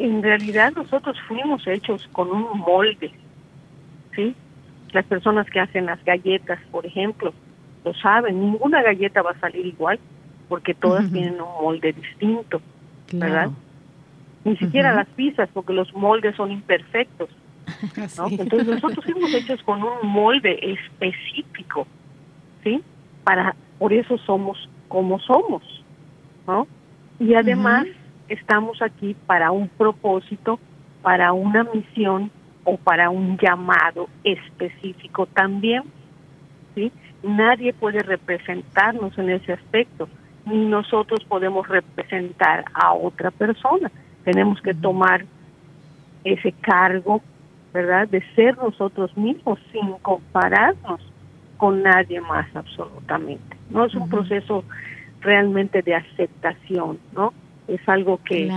[0.00, 3.12] En realidad nosotros fuimos hechos con un molde,
[4.16, 4.34] ¿sí?
[4.90, 7.32] Las personas que hacen las galletas, por ejemplo,
[7.84, 10.00] lo saben, ninguna galleta va a salir igual
[10.48, 12.60] porque todas tienen un molde distinto,
[13.12, 13.50] ¿verdad?
[14.44, 17.28] Ni siquiera las pizzas, porque los moldes son imperfectos.
[18.30, 21.86] Entonces nosotros fuimos hechos con un molde específico,
[22.64, 22.82] ¿sí?
[23.22, 25.62] Para, por eso somos como somos,
[26.48, 26.66] ¿no?
[27.20, 27.86] Y además
[28.28, 30.58] estamos aquí para un propósito,
[31.00, 32.30] para una misión
[32.64, 35.84] o para un llamado específico también,
[36.74, 36.90] ¿sí?
[37.22, 40.08] Nadie puede representarnos en ese aspecto
[40.44, 43.92] ni nosotros podemos representar a otra persona.
[44.24, 45.24] Tenemos que tomar
[46.24, 47.22] ese cargo,
[47.72, 48.08] ¿verdad?
[48.08, 51.00] De ser nosotros mismos sin compararnos
[51.56, 53.59] con nadie más absolutamente.
[53.70, 54.64] No es un proceso
[55.20, 57.32] realmente de aceptación, ¿no?
[57.68, 58.50] Es algo que,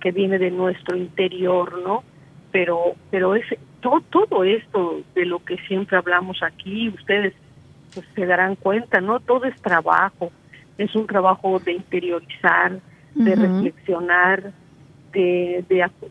[0.00, 2.04] que viene de nuestro interior, ¿no?
[2.52, 3.44] Pero, pero es
[3.80, 7.34] todo, todo esto de lo que siempre hablamos aquí, ustedes
[7.94, 9.20] pues, se darán cuenta, ¿no?
[9.20, 10.30] Todo es trabajo,
[10.76, 12.78] es un trabajo de interiorizar,
[13.14, 14.52] de reflexionar,
[15.12, 15.64] de,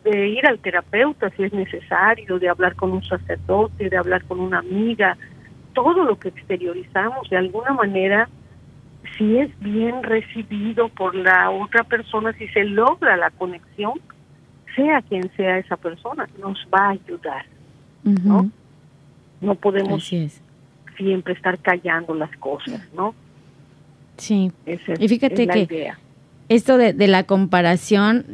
[0.04, 4.40] de, ir al terapeuta si es necesario, de hablar con un sacerdote, de hablar con
[4.40, 5.18] una amiga,
[5.74, 8.28] todo lo que exteriorizamos de alguna manera,
[9.18, 13.94] si es bien recibido por la otra persona, si se logra la conexión,
[14.76, 17.46] sea quien sea esa persona, nos va a ayudar,
[18.04, 18.50] ¿no?
[19.42, 20.10] No podemos
[20.98, 23.14] siempre estar callando las cosas, ¿no?
[24.18, 24.52] Sí.
[24.66, 25.92] y fíjate que
[26.50, 28.26] esto de, la comparación,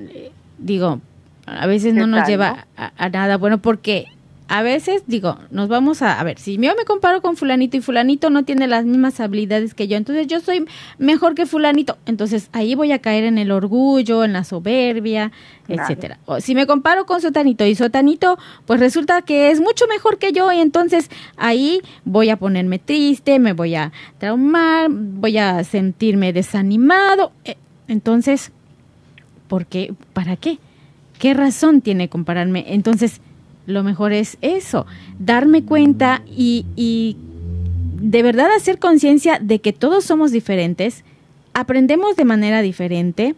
[0.57, 1.01] digo,
[1.45, 4.05] a veces no nos lleva A, nada bueno porque
[4.54, 7.82] a veces digo, nos vamos a, a ver, si yo me comparo con fulanito y
[7.82, 10.66] fulanito no tiene las mismas habilidades que yo, entonces yo soy
[10.99, 15.32] mejor que fulanito, entonces ahí voy a caer en el orgullo, en la soberbia,
[15.68, 16.20] etcétera.
[16.28, 18.38] O si me comparo con sotanito y sotanito,
[18.68, 23.39] pues resulta que es mucho mejor que yo y entonces ahí voy a ponerme triste,
[23.39, 27.32] me voy a traumar, voy a sentirme desanimado.
[27.43, 28.51] Eh, entonces,
[29.47, 29.95] ¿por qué?
[30.14, 30.60] ¿Para qué?
[31.18, 32.66] ¿Qué razón tiene compararme?
[32.68, 33.20] Entonces,
[33.66, 34.86] lo mejor es eso,
[35.20, 37.18] darme cuenta y, y
[38.01, 41.03] de verdad hacer conciencia de que todos somos diferentes,
[41.53, 43.36] aprendemos de manera diferente,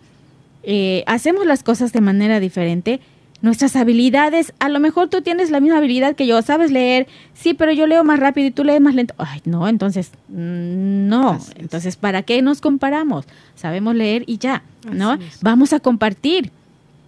[0.63, 2.99] eh, hacemos las cosas de manera diferente,
[3.41, 7.53] nuestras habilidades, a lo mejor tú tienes la misma habilidad que yo, sabes leer, sí,
[7.53, 9.13] pero yo leo más rápido y tú lees más lento.
[9.19, 13.25] Ay, no, entonces, mm, no, entonces, ¿para qué nos comparamos?
[13.55, 15.19] Sabemos leer y ya, ¿no?
[15.41, 16.49] Vamos a compartir,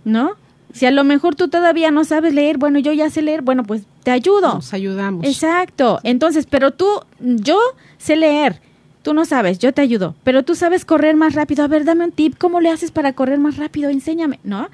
[0.05, 0.33] ¿no?
[0.77, 3.63] Si a lo mejor tú todavía no sabes leer, bueno, yo ya sé leer, bueno,
[3.63, 4.53] pues te ayudo.
[4.53, 5.25] Nos ayudamos.
[5.25, 5.99] Exacto.
[6.03, 6.85] Entonces, pero tú,
[7.19, 7.57] yo
[7.97, 8.61] sé leer,
[9.01, 11.63] tú no sabes, yo te ayudo, pero tú sabes correr más rápido.
[11.63, 13.89] A ver, dame un tip, ¿cómo le haces para correr más rápido?
[13.89, 14.69] Enséñame, ¿no?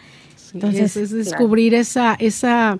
[0.53, 2.77] Entonces, es, descubrir esa, esa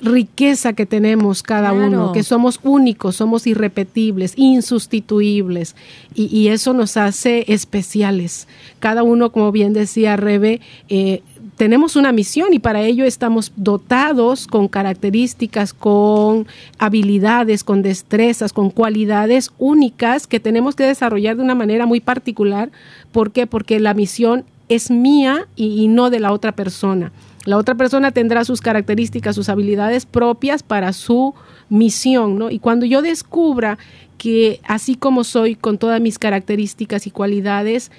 [0.00, 5.76] riqueza que tenemos cada uno, que somos únicos, somos irrepetibles, insustituibles,
[6.12, 8.48] y, y, eso nos hace especiales.
[8.80, 11.22] Cada uno, como bien decía Rebe, eh,
[11.56, 16.46] tenemos una misión y para ello estamos dotados con características, con
[16.78, 22.70] habilidades, con destrezas, con cualidades únicas que tenemos que desarrollar de una manera muy particular.
[23.12, 23.46] ¿Por qué?
[23.46, 27.12] Porque la misión es mía y, no de la otra persona.
[27.44, 31.34] La otra persona tendrá sus características, sus habilidades propias para su
[31.68, 32.50] misión, ¿no?
[32.50, 33.78] Y cuando yo descubra
[34.16, 37.90] que así como soy con todas mis características y cualidades,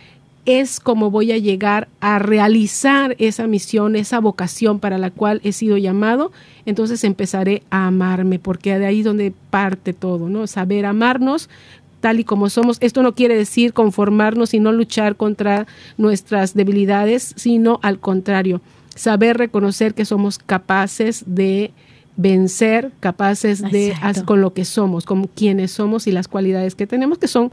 [0.46, 5.52] es como voy a llegar a realizar esa misión, esa vocación para la cual he
[5.52, 6.32] sido llamado,
[6.66, 10.46] entonces empezaré a amarme, porque de ahí donde parte todo, ¿no?
[10.48, 11.50] Saber amarnos
[12.00, 12.78] tal y como somos.
[12.82, 15.66] Esto no quiere decir conformarnos y no luchar contra
[15.98, 18.62] nuestras debilidades, sino al contrario,
[18.93, 21.72] saber reconocer que somos capaces de
[22.18, 27.18] vencer, capaces de con lo que somos, con quienes somos y las cualidades que tenemos,
[27.18, 27.52] que son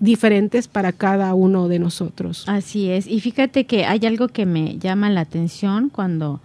[0.00, 2.44] diferentes para cada uno de nosotros.
[2.48, 3.06] Así es.
[3.06, 6.40] Y fíjate que hay algo que me llama la atención cuando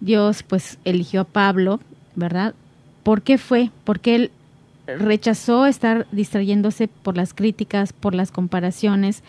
[0.00, 1.80] Dios pues eligió a Pablo,
[2.14, 2.54] ¿verdad?
[3.02, 3.70] ¿Por qué fue?
[3.84, 4.30] Porque él
[4.86, 9.22] rechazó estar distrayéndose por las críticas, por las comparaciones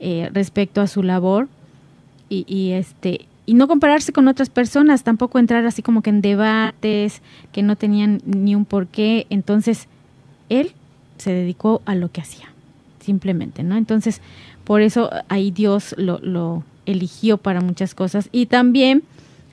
[0.00, 1.48] eh, respecto a su labor
[2.28, 6.20] y, y, este y no compararse con otras personas, tampoco entrar así como que en
[6.20, 9.26] debates que no tenían ni un porqué.
[9.30, 9.88] Entonces
[10.50, 10.72] él
[11.16, 12.52] se dedicó a lo que hacía
[13.08, 13.78] simplemente, ¿no?
[13.78, 14.20] Entonces,
[14.64, 18.28] por eso ahí Dios lo, lo eligió para muchas cosas.
[18.32, 19.02] Y también,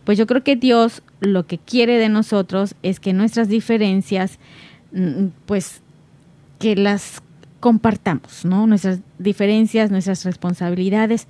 [0.03, 4.39] pues yo creo que Dios lo que quiere de nosotros es que nuestras diferencias,
[4.91, 5.82] mm, pues,
[6.60, 7.22] que las
[7.62, 8.68] compartamos, ¿no?
[8.68, 11.30] Nuestras diferencias, nuestras responsabilidades,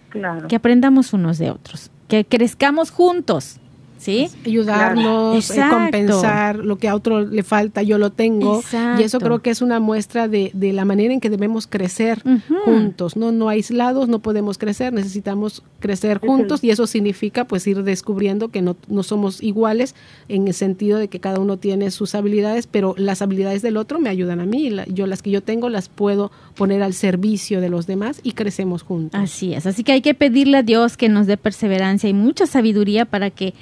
[0.50, 3.60] que aprendamos unos de otros, que crezcamos juntos,
[3.98, 4.28] ¿sí?
[4.46, 8.62] Ayudarnos, eh, compensar lo que a otro le falta, yo lo tengo.
[9.00, 12.22] Y eso creo que es una muestra de, de la manera en que debemos crecer
[12.66, 13.32] juntos, ¿no?
[13.32, 18.62] No aislados, no podemos crecer, necesitamos crecer juntos y eso significa pues ir descubriendo que
[18.62, 19.96] no, no somos iguales
[20.30, 24.00] en el sentido de que cada uno tiene sus habilidades, pero las habilidades del otro
[24.00, 27.70] me ayudan a mí, yo las que yo tengo las puedo poner al servicio de
[27.70, 29.20] los demás y crecemos juntos.
[29.20, 32.46] Así es, así que hay que pedirle a Dios que nos dé perseverancia y mucha
[32.48, 33.54] sabiduría para que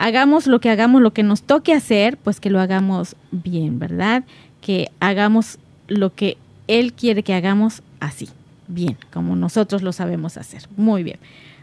[0.00, 4.24] hagamos lo que hagamos, lo que nos toque hacer, pues que lo hagamos bien, ¿verdad?
[4.62, 8.30] Que hagamos lo que Él quiere que hagamos así,
[8.66, 10.62] bien, como nosotros lo sabemos hacer.
[10.76, 11.18] Muy bien.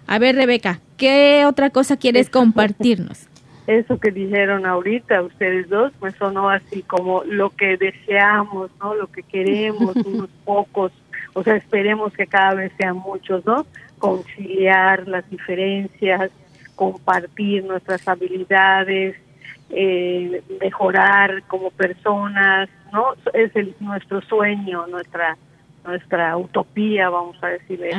[0.06, 3.28] A ver, Rebeca, ¿qué otra cosa quieres compartirnos?
[3.68, 8.94] Eso que dijeron ahorita ustedes dos, pues sonó así como lo que deseamos, ¿no?
[8.94, 10.92] Lo que queremos, unos pocos,
[11.34, 13.66] o sea, esperemos que cada vez sean muchos, ¿no?
[13.98, 16.30] Conciliar las diferencias,
[16.78, 19.18] compartir nuestras habilidades,
[19.72, 23.16] eh, mejorar como personas, ¿no?
[23.34, 25.38] Es el, nuestro sueño, nuestra
[25.84, 27.92] nuestra utopía, vamos a decirle,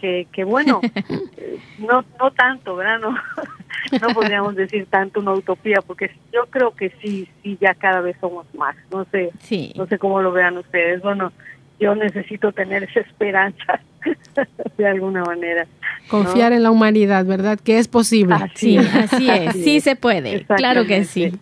[0.00, 0.80] que, que bueno,
[1.36, 2.98] eh, no no tanto, ¿verdad?
[2.98, 3.10] No,
[4.02, 8.16] no podríamos decir tanto una utopía, porque yo creo que sí, sí, ya cada vez
[8.20, 9.30] somos más, no sé,
[9.76, 11.32] no sé cómo lo vean ustedes, bueno,
[11.78, 13.80] yo necesito tener esa esperanza
[14.78, 15.66] de alguna manera.
[16.08, 17.58] Confiar en la humanidad, ¿verdad?
[17.58, 18.36] Que es posible.
[18.54, 21.32] sí, así es, sí se puede, claro que sí.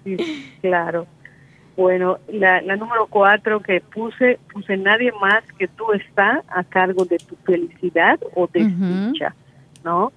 [0.60, 1.06] Claro.
[1.76, 7.04] Bueno, la, la, número cuatro que puse, puse nadie más que tú está a cargo
[7.04, 9.34] de tu felicidad o de tu dicha,
[9.84, 10.10] ¿no?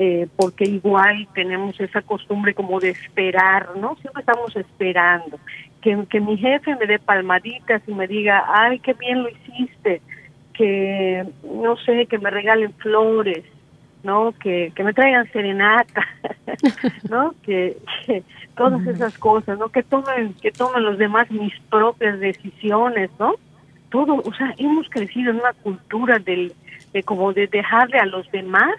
[0.00, 3.96] eh, porque igual tenemos esa costumbre como de esperar, ¿no?
[3.96, 5.40] Siempre estamos esperando.
[5.82, 10.00] Que, que mi jefe me dé palmaditas y me diga, ay, qué bien lo hiciste,
[10.58, 13.44] que, no sé, que me regalen flores,
[14.02, 14.32] ¿no?
[14.32, 16.04] Que, que me traigan serenata,
[17.08, 17.32] ¿no?
[17.44, 17.76] Que,
[18.56, 19.68] todas esas cosas, ¿no?
[19.68, 23.34] Que tomen, que tomen los demás mis propias decisiones, ¿no?
[23.90, 26.52] Todo, o sea, hemos crecido en una cultura del,
[26.92, 28.74] de como de dejarle a los demás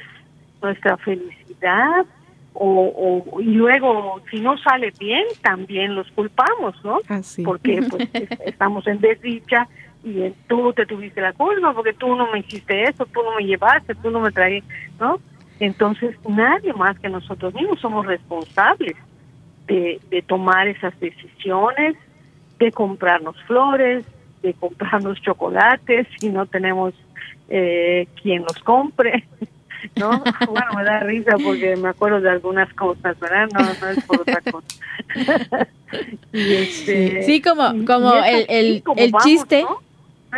[0.62, 2.06] nuestra felicidad
[2.54, 7.00] o, o, y luego si no sale bien también los culpamos, ¿no?
[7.08, 7.44] Así.
[7.44, 8.10] Porque pues
[8.46, 9.70] estamos en desdicha
[10.04, 13.44] y tú te tuviste la culpa porque tú no me hiciste eso, tú no me
[13.44, 14.64] llevaste, tú no me traes,
[15.00, 15.20] ¿no?
[15.60, 18.96] Entonces nadie más que nosotros mismos somos responsables
[19.68, 21.96] de, de tomar esas decisiones,
[22.60, 24.06] de comprarnos flores,
[24.42, 26.94] de comprarnos chocolates si no tenemos
[27.50, 29.28] eh, quien los compre,
[29.96, 30.24] ¿no?
[30.48, 33.50] Bueno, me da risa porque me acuerdo de algunas cosas, ¿verdad?
[33.54, 34.80] No, no es por otra cosa.
[36.34, 39.66] y este, sí, como, como el, el, el chiste.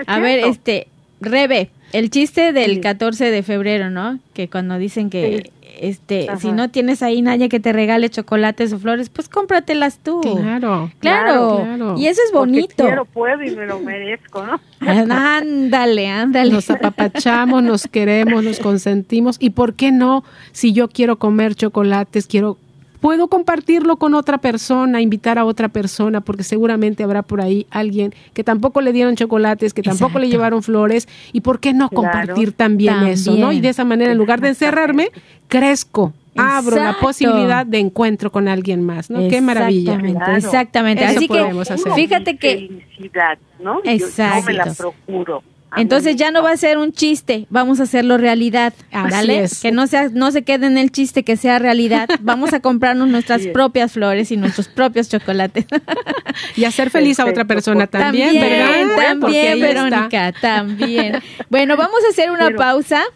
[0.07, 0.87] A ver, este,
[1.19, 4.19] Rebe, el chiste del 14 de febrero, ¿no?
[4.33, 8.79] Que cuando dicen que este, si no tienes ahí nadie que te regale chocolates o
[8.79, 10.21] flores, pues cómpratelas tú.
[10.21, 10.91] Claro.
[10.99, 11.95] Claro.
[11.97, 12.67] Y eso es bonito.
[12.67, 14.59] Porque quiero, puedo y me lo merezco, ¿no?
[14.79, 16.51] Ándale, ándale.
[16.51, 19.37] Nos apapachamos, nos queremos, nos consentimos.
[19.39, 20.23] ¿Y por qué no?
[20.51, 22.57] Si yo quiero comer chocolates, quiero
[23.01, 28.13] puedo compartirlo con otra persona, invitar a otra persona, porque seguramente habrá por ahí alguien
[28.33, 32.53] que tampoco le dieron chocolates, que tampoco le llevaron flores, y por qué no compartir
[32.53, 33.51] también, eso, ¿no?
[33.51, 35.09] Y de esa manera, en lugar de encerrarme,
[35.49, 36.13] crezco.
[36.37, 39.27] Abro la posibilidad de encuentro con alguien más, ¿no?
[39.27, 39.99] Qué maravilla.
[40.37, 41.03] Exactamente.
[41.03, 41.53] Así que,
[41.93, 42.83] fíjate que.
[42.95, 43.81] Felicidad, ¿no?
[43.83, 44.39] Exacto.
[44.39, 45.43] Yo, me la procuro.
[45.77, 49.47] Entonces ya no va a ser un chiste, vamos a hacerlo realidad, ¿vale?
[49.61, 52.09] Que no sea, no se quede en el chiste, que sea realidad.
[52.21, 55.65] Vamos a comprarnos nuestras propias flores y nuestros propios chocolates.
[56.55, 59.19] y hacer feliz a otra persona también, ¿verdad?
[59.19, 61.19] También, Verónica, también.
[61.49, 63.03] Bueno, vamos a hacer una pausa.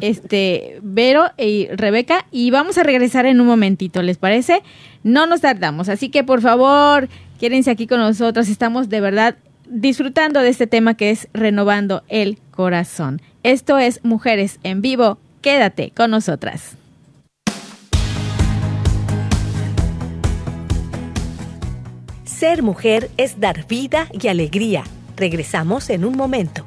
[0.00, 4.62] Este, Vero y Rebeca, y vamos a regresar en un momentito, ¿les parece?
[5.04, 9.36] No nos tardamos, así que por favor, quédense aquí con nosotros, estamos de verdad
[9.70, 13.22] disfrutando de este tema que es renovando el corazón.
[13.42, 15.18] Esto es Mujeres en Vivo.
[15.40, 16.76] Quédate con nosotras.
[22.24, 24.84] Ser mujer es dar vida y alegría.
[25.16, 26.66] Regresamos en un momento.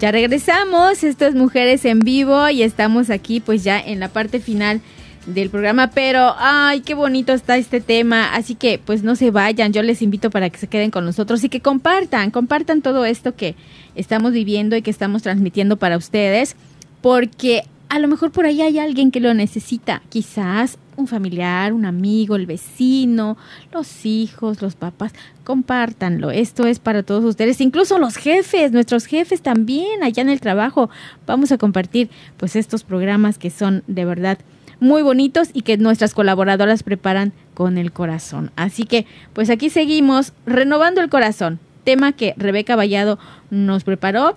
[0.00, 4.38] Ya regresamos, esto es Mujeres en Vivo y estamos aquí pues ya en la parte
[4.38, 4.80] final
[5.26, 9.72] del programa, pero ay, qué bonito está este tema, así que pues no se vayan,
[9.72, 13.34] yo les invito para que se queden con nosotros y que compartan, compartan todo esto
[13.34, 13.56] que
[13.96, 16.54] estamos viviendo y que estamos transmitiendo para ustedes,
[17.02, 21.84] porque a lo mejor por ahí hay alguien que lo necesita, quizás un familiar, un
[21.84, 23.36] amigo, el vecino,
[23.72, 25.12] los hijos, los papás,
[25.44, 26.30] compártanlo.
[26.30, 30.90] Esto es para todos ustedes, incluso los jefes, nuestros jefes también allá en el trabajo.
[31.26, 34.38] Vamos a compartir pues estos programas que son de verdad
[34.80, 38.50] muy bonitos y que nuestras colaboradoras preparan con el corazón.
[38.56, 43.18] Así que pues aquí seguimos renovando el corazón, tema que Rebeca Vallado
[43.50, 44.36] nos preparó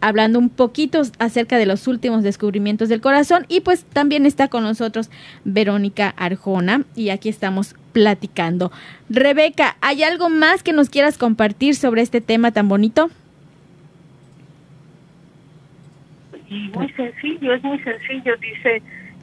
[0.00, 4.62] hablando un poquito acerca de los últimos descubrimientos del corazón y pues también está con
[4.62, 5.10] nosotros
[5.44, 8.70] Verónica Arjona y aquí estamos platicando.
[9.08, 13.10] Rebeca, ¿hay algo más que nos quieras compartir sobre este tema tan bonito?
[16.48, 18.82] Muy sencillo, es muy sencillo, dice,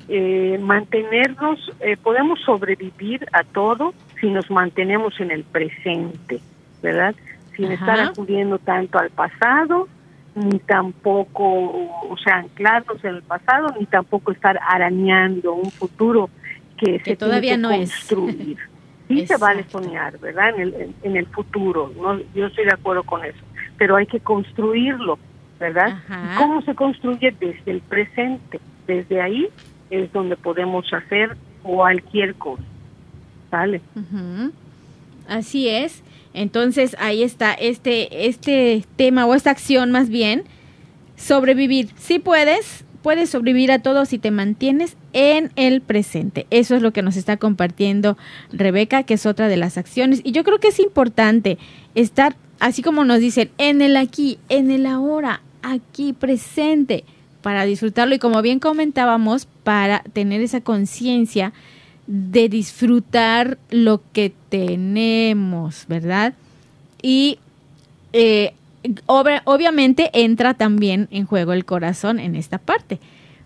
[0.09, 6.39] eh, mantenernos, eh, podemos sobrevivir a todo si nos mantenemos en el presente,
[6.83, 7.15] ¿verdad?
[7.55, 9.87] Sin estar acudiendo tanto al pasado
[10.35, 16.29] ni tampoco, o sea, anclarnos en el pasado, ni tampoco estar arañando un futuro
[16.77, 18.59] que, se todavía no construir.
[18.59, 18.75] Es.
[19.07, 20.49] Sí se vale soñar, ¿verdad?
[20.49, 22.19] En el, en, el futuro, ¿no?
[22.33, 23.37] yo estoy de acuerdo con eso,
[23.77, 25.17] pero hay que construirlo,
[25.59, 25.99] ¿verdad?
[26.37, 28.59] ¿Cómo se construye desde el presente?
[28.87, 29.47] Desde ahí
[29.89, 32.63] es donde podemos hacer cualquier cosa.
[33.51, 33.81] ¿Sale?
[35.29, 36.03] Así es.
[36.35, 40.43] Entonces ahí está este, este tema o esta acción más bien,
[41.15, 41.89] sobrevivir.
[41.97, 46.45] Si puedes, puedes sobrevivir a todo si te mantienes en el presente.
[46.49, 48.17] Eso es lo que nos está compartiendo
[48.51, 50.21] Rebeca, que es otra de las acciones.
[50.23, 51.57] Y yo creo que es importante
[51.95, 57.05] estar, así como nos dicen, en el aquí, en el ahora, aquí presente,
[57.41, 58.13] para disfrutarlo.
[58.15, 61.53] Y como bien comentábamos, para tener esa conciencia
[62.07, 66.33] de disfrutar lo que tenemos, ¿verdad?
[67.01, 67.39] Y
[68.13, 68.53] eh,
[69.05, 72.99] obviamente entra también en juego el corazón en esta parte,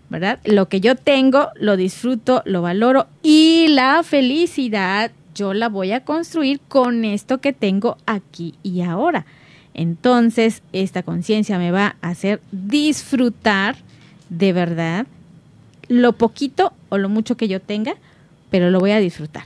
[0.08, 0.38] ¿verdad?
[0.44, 6.04] Lo que yo tengo, lo disfruto, lo valoro y la felicidad yo la voy a
[6.04, 9.24] construir con esto que tengo aquí y ahora.
[9.72, 13.76] Entonces, esta conciencia me va a hacer disfrutar
[14.28, 15.06] de verdad
[15.88, 17.94] lo poquito o lo mucho que yo tenga,
[18.50, 19.44] pero lo voy a disfrutar.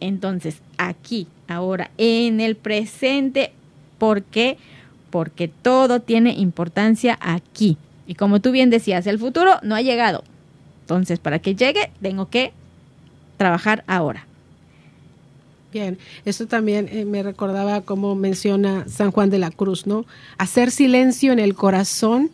[0.00, 3.52] Entonces, aquí, ahora, en el presente,
[3.98, 4.58] ¿por qué?
[5.10, 7.78] Porque todo tiene importancia aquí.
[8.06, 10.24] Y como tú bien decías, el futuro no ha llegado.
[10.82, 12.52] Entonces, para que llegue, tengo que
[13.38, 14.26] trabajar ahora.
[15.72, 20.04] Bien, esto también eh, me recordaba como menciona San Juan de la Cruz, ¿no?
[20.38, 22.30] Hacer silencio en el corazón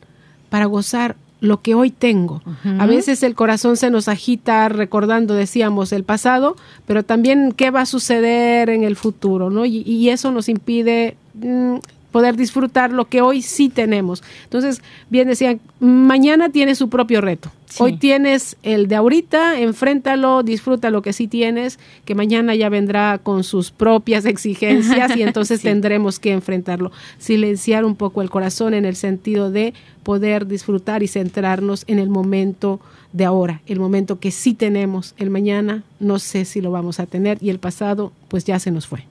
[0.50, 2.42] para gozar lo que hoy tengo.
[2.78, 7.82] A veces el corazón se nos agita recordando, decíamos, el pasado, pero también qué va
[7.82, 9.64] a suceder en el futuro, ¿no?
[9.64, 11.76] Y, eso nos impide mm,
[12.10, 14.22] poder disfrutar lo que hoy sí tenemos.
[14.44, 17.50] Entonces, bien decían, mañana tiene su propio reto.
[17.78, 23.18] Hoy tienes el de ahorita, enfréntalo, disfruta lo que sí tienes, que mañana ya vendrá
[23.18, 26.90] con sus propias exigencias y entonces tendremos que enfrentarlo.
[27.18, 32.08] Silenciar un poco el corazón en el sentido de poder disfrutar y centrarnos en el
[32.08, 32.80] momento
[33.12, 37.06] de ahora, el momento que sí tenemos, el mañana no sé si lo vamos a
[37.06, 39.04] tener y el pasado pues ya se nos fue.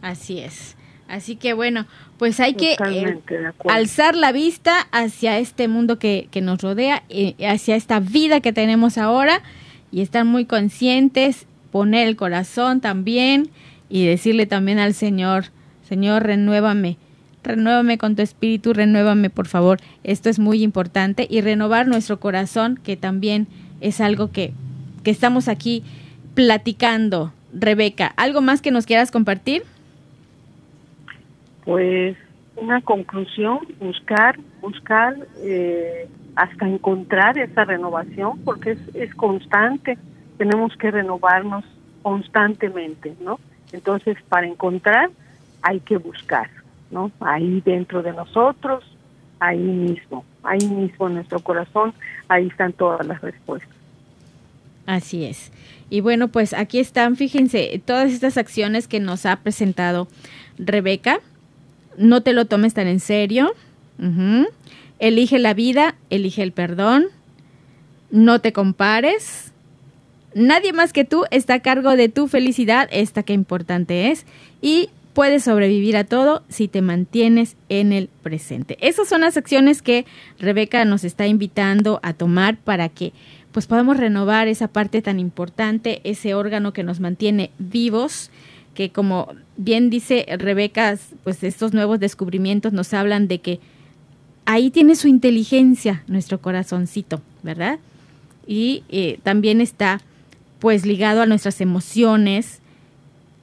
[0.00, 0.74] Así es.
[1.12, 1.84] Así que bueno,
[2.16, 3.18] pues hay que eh,
[3.68, 8.54] alzar la vista hacia este mundo que, que nos rodea, eh, hacia esta vida que
[8.54, 9.42] tenemos ahora
[9.90, 13.50] y estar muy conscientes, poner el corazón también
[13.90, 15.48] y decirle también al Señor,
[15.86, 16.96] Señor, renuévame,
[17.44, 19.80] renuévame con tu espíritu, renuévame por favor.
[20.04, 23.48] Esto es muy importante y renovar nuestro corazón, que también
[23.82, 24.54] es algo que,
[25.04, 25.84] que estamos aquí
[26.32, 27.34] platicando.
[27.52, 29.64] Rebeca, ¿algo más que nos quieras compartir?
[31.64, 32.16] Pues
[32.56, 39.98] una conclusión, buscar, buscar eh, hasta encontrar esa renovación, porque es, es constante,
[40.38, 41.64] tenemos que renovarnos
[42.02, 43.38] constantemente, ¿no?
[43.72, 45.10] Entonces, para encontrar
[45.62, 46.50] hay que buscar,
[46.90, 47.10] ¿no?
[47.20, 48.84] Ahí dentro de nosotros,
[49.40, 51.94] ahí mismo, ahí mismo en nuestro corazón,
[52.28, 53.76] ahí están todas las respuestas.
[54.86, 55.52] Así es.
[55.90, 60.08] Y bueno, pues aquí están, fíjense, todas estas acciones que nos ha presentado
[60.58, 61.20] Rebeca
[61.96, 63.52] no te lo tomes tan en serio.
[64.98, 67.06] Elige la vida, elige el perdón.
[68.10, 69.52] No te compares.
[70.34, 74.26] Nadie más que tú está a cargo de tu felicidad, esta que importante es.
[74.60, 78.78] Y puedes sobrevivir a todo si te mantienes en el presente.
[78.80, 80.06] Esas son las acciones que
[80.38, 83.12] Rebeca nos está invitando a tomar para que
[83.52, 88.30] pues podamos renovar esa parte tan importante, ese órgano que nos mantiene vivos
[88.74, 93.60] que como bien dice Rebeca, pues estos nuevos descubrimientos nos hablan de que
[94.44, 97.78] ahí tiene su inteligencia nuestro corazoncito, ¿verdad?
[98.46, 100.00] Y eh, también está
[100.58, 102.60] pues ligado a nuestras emociones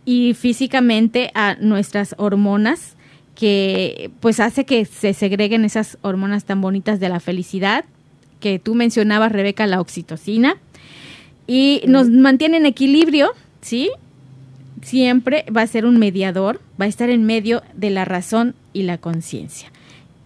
[0.05, 2.95] y físicamente a nuestras hormonas
[3.35, 7.85] que pues hace que se segreguen esas hormonas tan bonitas de la felicidad
[8.39, 10.57] que tú mencionabas Rebeca la oxitocina
[11.47, 13.31] y nos mantiene en equilibrio,
[13.61, 13.89] ¿sí?
[14.81, 18.83] Siempre va a ser un mediador, va a estar en medio de la razón y
[18.83, 19.71] la conciencia.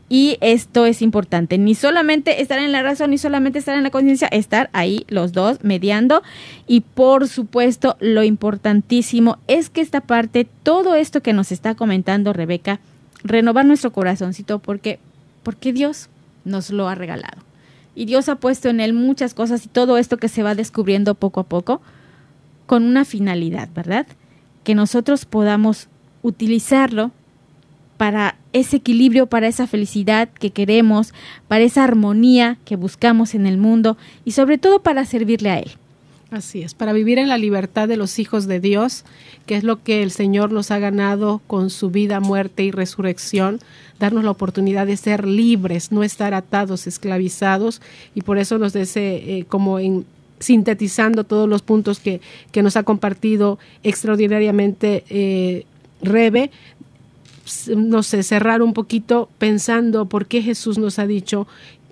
[0.10, 3.90] Y esto es importante, ni solamente estar en la razón, ni solamente estar en la
[3.90, 6.22] conciencia, estar ahí los dos mediando.
[6.68, 12.32] Y por supuesto, lo importantísimo es que esta parte, todo esto que nos está comentando
[12.32, 12.80] Rebeca,
[13.24, 15.00] renovar nuestro corazoncito porque,
[15.42, 16.10] porque Dios
[16.46, 17.42] nos lo ha regalado.
[17.96, 21.16] Y Dios ha puesto en él muchas cosas y todo esto que se va descubriendo
[21.16, 21.82] poco a poco
[22.66, 24.06] con una finalidad, ¿verdad?
[24.64, 25.88] Que nosotros podamos
[26.22, 27.12] utilizarlo
[27.98, 31.14] para ese equilibrio, para esa felicidad que queremos,
[31.48, 35.72] para esa armonía que buscamos en el mundo y sobre todo para servirle a Él.
[36.32, 39.06] Así es, para vivir en la libertad de los hijos de Dios,
[39.46, 43.60] que es lo que el Señor nos ha ganado con su vida, muerte y resurrección,
[44.00, 47.82] darnos la oportunidad de ser libres, no estar atados, esclavizados,
[48.16, 50.08] y por eso nos dice, eh, como en
[50.44, 52.22] sintetizando todos los puntos que,
[52.52, 55.66] que nos ha compartido extraordinariamente eh,
[56.02, 56.52] Rebe,
[57.76, 61.48] no sé, cerrar un poquito pensando por qué Jesús nos ha dicho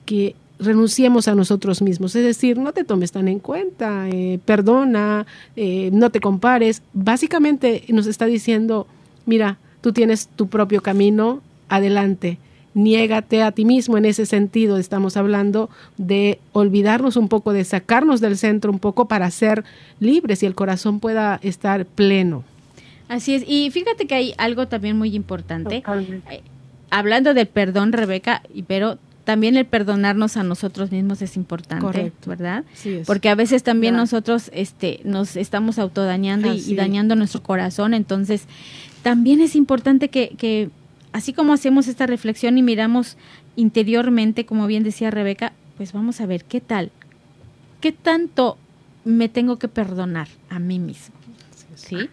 [0.06, 2.16] que renunciemos a nosotros mismos.
[2.16, 5.26] Es decir, no te tomes tan en cuenta, eh, perdona,
[5.56, 6.82] eh, no te compares.
[6.94, 8.88] Básicamente nos está diciendo,
[9.26, 12.38] mira, tú tienes tu propio camino, adelante.
[12.74, 14.78] Niégate a ti mismo en ese sentido.
[14.78, 19.64] Estamos hablando de olvidarnos un poco, de sacarnos del centro un poco para ser
[20.00, 22.44] libres y el corazón pueda estar pleno.
[23.10, 23.44] Así es.
[23.46, 25.84] Y fíjate que hay algo también muy importante.
[26.30, 26.42] Eh,
[26.90, 32.64] hablando del perdón, Rebeca, pero también el perdonarnos a nosotros mismos es importante, ¿verdad?
[33.06, 38.46] Porque a veces también nosotros este, nos estamos autodañando y, dañando nuestro corazón, entonces
[39.04, 40.70] también es importante que, que,
[41.14, 43.18] así como hacemos esta reflexión y miramos
[43.56, 46.92] interiormente, como bien decía Rebeca, pues vamos a ver qué tal,
[47.80, 48.58] qué tanto
[49.04, 51.16] me tengo que perdonar a mí mismo.
[51.76, 52.10] ¿Sí?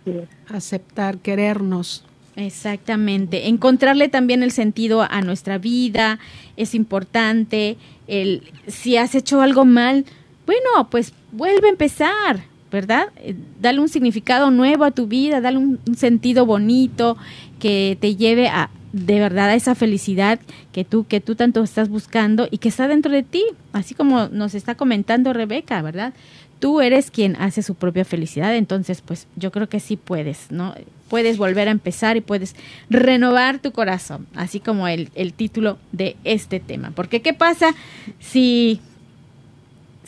[0.49, 2.05] Aceptar, querernos.
[2.36, 3.49] Exactamente.
[3.49, 6.18] Encontrarle también el sentido a nuestra vida
[6.57, 7.76] es importante.
[8.07, 10.07] El, si has hecho algo mal,
[10.46, 13.08] bueno, pues vuelve a empezar, ¿verdad?
[13.16, 17.16] Eh, dale un significado nuevo a tu vida, dale un, sentido bonito
[17.58, 20.40] que te lleve a de verdad a esa felicidad
[20.72, 24.28] que tú que tú tanto estás buscando y que está dentro de ti, así como
[24.28, 26.14] nos está comentando Rebeca, ¿verdad?
[26.58, 30.74] Tú eres quien hace su propia felicidad, entonces pues yo creo que sí puedes, ¿no?
[31.08, 32.54] puedes volver a empezar y puedes
[32.90, 36.92] renovar tu corazón, así como el, el título de este tema.
[36.94, 37.74] Porque ¿qué pasa
[38.20, 38.80] si,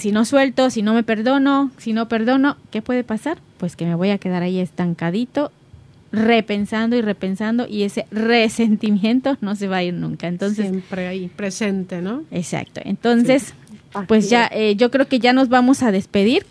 [0.01, 2.57] si no suelto, si no me perdono, si no perdono?
[2.71, 3.39] ¿Qué puede pasar?
[3.59, 5.53] Pues que me voy a quedar ahí estancadito
[6.13, 10.27] repensando y repensando y ese resentimiento no se va a ir nunca.
[10.27, 12.25] Entonces siempre ahí presente, ¿no?
[12.31, 12.81] Exacto.
[12.85, 13.55] Entonces,
[14.09, 16.45] pues ya eh, yo creo que ya nos vamos a despedir.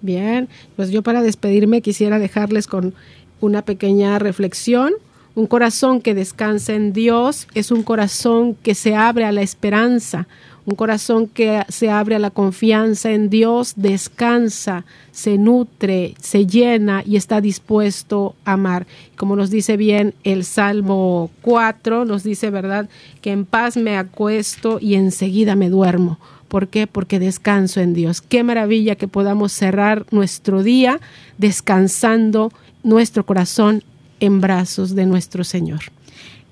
[0.00, 2.94] Bien, pues yo para despedirme quisiera dejarles con
[3.40, 4.92] una pequeña reflexión.
[5.34, 10.28] Un corazón que descansa en Dios es un corazón que se abre a la esperanza,
[10.66, 17.02] un corazón que se abre a la confianza en Dios, descansa, se nutre, se llena
[17.06, 18.86] y está dispuesto a amar.
[19.16, 22.88] Como nos dice bien el Salmo 4, nos dice, ¿verdad?,
[23.20, 26.18] que en paz me acuesto y enseguida me duermo.
[26.48, 26.86] ¿Por qué?
[26.86, 28.22] Porque descanso en Dios.
[28.22, 31.00] Qué maravilla que podamos cerrar nuestro día
[31.36, 32.52] descansando
[32.82, 33.82] nuestro corazón
[34.20, 35.80] en brazos de nuestro Señor.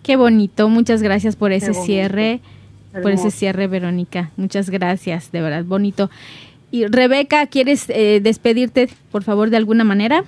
[0.02, 2.40] Qué bonito, muchas gracias por ese cierre,
[3.00, 4.30] por ese cierre, Verónica.
[4.36, 6.10] Muchas gracias, de verdad, bonito.
[6.70, 10.24] Y Rebeca, ¿quieres eh, despedirte, por favor, de alguna manera?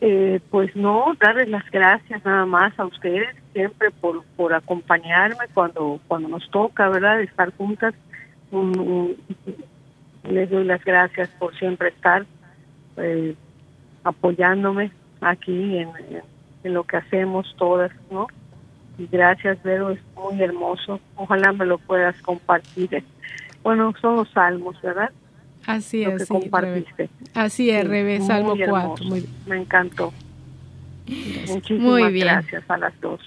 [0.00, 6.00] Eh, pues no, darles las gracias nada más a ustedes siempre por, por acompañarme cuando,
[6.08, 7.94] cuando nos toca, ¿verdad?, estar juntas.
[10.24, 12.26] les doy las gracias por siempre estar.
[12.96, 13.34] Eh,
[14.04, 15.88] apoyándome aquí en,
[16.64, 18.26] lo que hacemos todas, ¿no?
[18.98, 21.00] Y gracias, Vero, es muy hermoso.
[21.16, 23.02] Ojalá me lo puedas compartir.
[23.62, 25.10] Bueno, son los salmos, ¿verdad?
[25.66, 26.26] Así es.
[26.26, 27.08] compartiste.
[27.34, 29.06] Así es, Rebe, Salmo 4.
[29.46, 30.12] Me encantó.
[31.48, 33.20] Muchísimas gracias a las dos.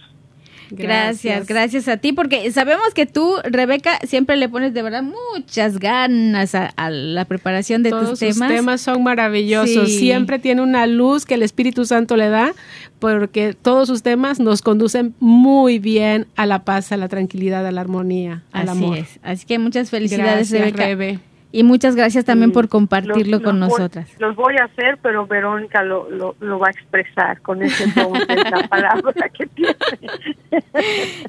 [0.69, 5.79] Gracias, gracias, a ti, porque sabemos que tú, Rebeca, siempre le pones de verdad muchas
[5.79, 8.37] ganas a, la preparación de tus temas.
[8.37, 12.53] Los temas son maravillosos, siempre tiene una luz que el Espíritu Santo le da,
[12.99, 17.71] porque todos sus temas nos conducen muy bien a la paz, a la tranquilidad, a
[17.71, 18.97] la armonía, al Así amor.
[18.97, 19.19] Es.
[19.23, 21.19] Así que muchas felicidades, Rebeca.
[21.51, 24.09] Y muchas gracias también por compartirlo con nosotras.
[24.19, 28.35] los voy a hacer, pero Verónica lo, lo, va a expresar con ese tono de
[28.35, 29.75] la palabra que tiene.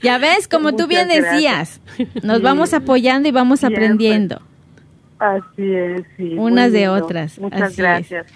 [0.02, 1.80] Ya ves, como tú bien decías,
[2.22, 4.42] nos vamos apoyando y vamos aprendiendo.
[5.18, 6.34] Así es, sí.
[6.36, 7.38] Unas de otras.
[7.38, 8.26] Muchas gracias.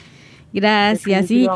[0.52, 1.30] Gracias.
[1.30, 1.48] Y,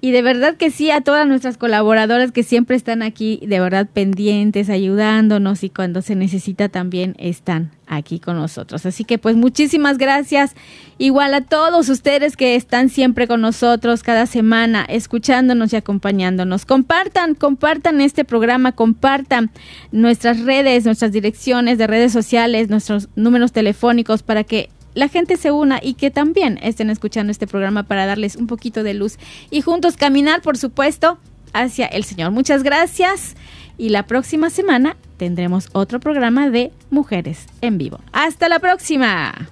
[0.00, 3.88] y de verdad que sí, a todas nuestras colaboradoras que siempre están aquí, de verdad
[3.92, 8.86] pendientes, ayudándonos y cuando se necesita también están aquí con nosotros.
[8.86, 10.54] Así que pues muchísimas gracias.
[10.98, 16.64] Igual a todos ustedes que están siempre con nosotros cada semana, escuchándonos y acompañándonos.
[16.64, 19.50] Compartan, compartan este programa, compartan
[19.90, 25.50] nuestras redes, nuestras direcciones de redes sociales, nuestros números telefónicos para que la gente se
[25.50, 29.18] una y que también estén escuchando este programa para darles un poquito de luz
[29.50, 31.18] y juntos caminar, por supuesto,
[31.52, 32.30] hacia el Señor.
[32.30, 33.36] Muchas gracias
[33.76, 38.00] y la próxima semana tendremos otro programa de Mujeres en Vivo.
[38.12, 39.48] Hasta la próxima.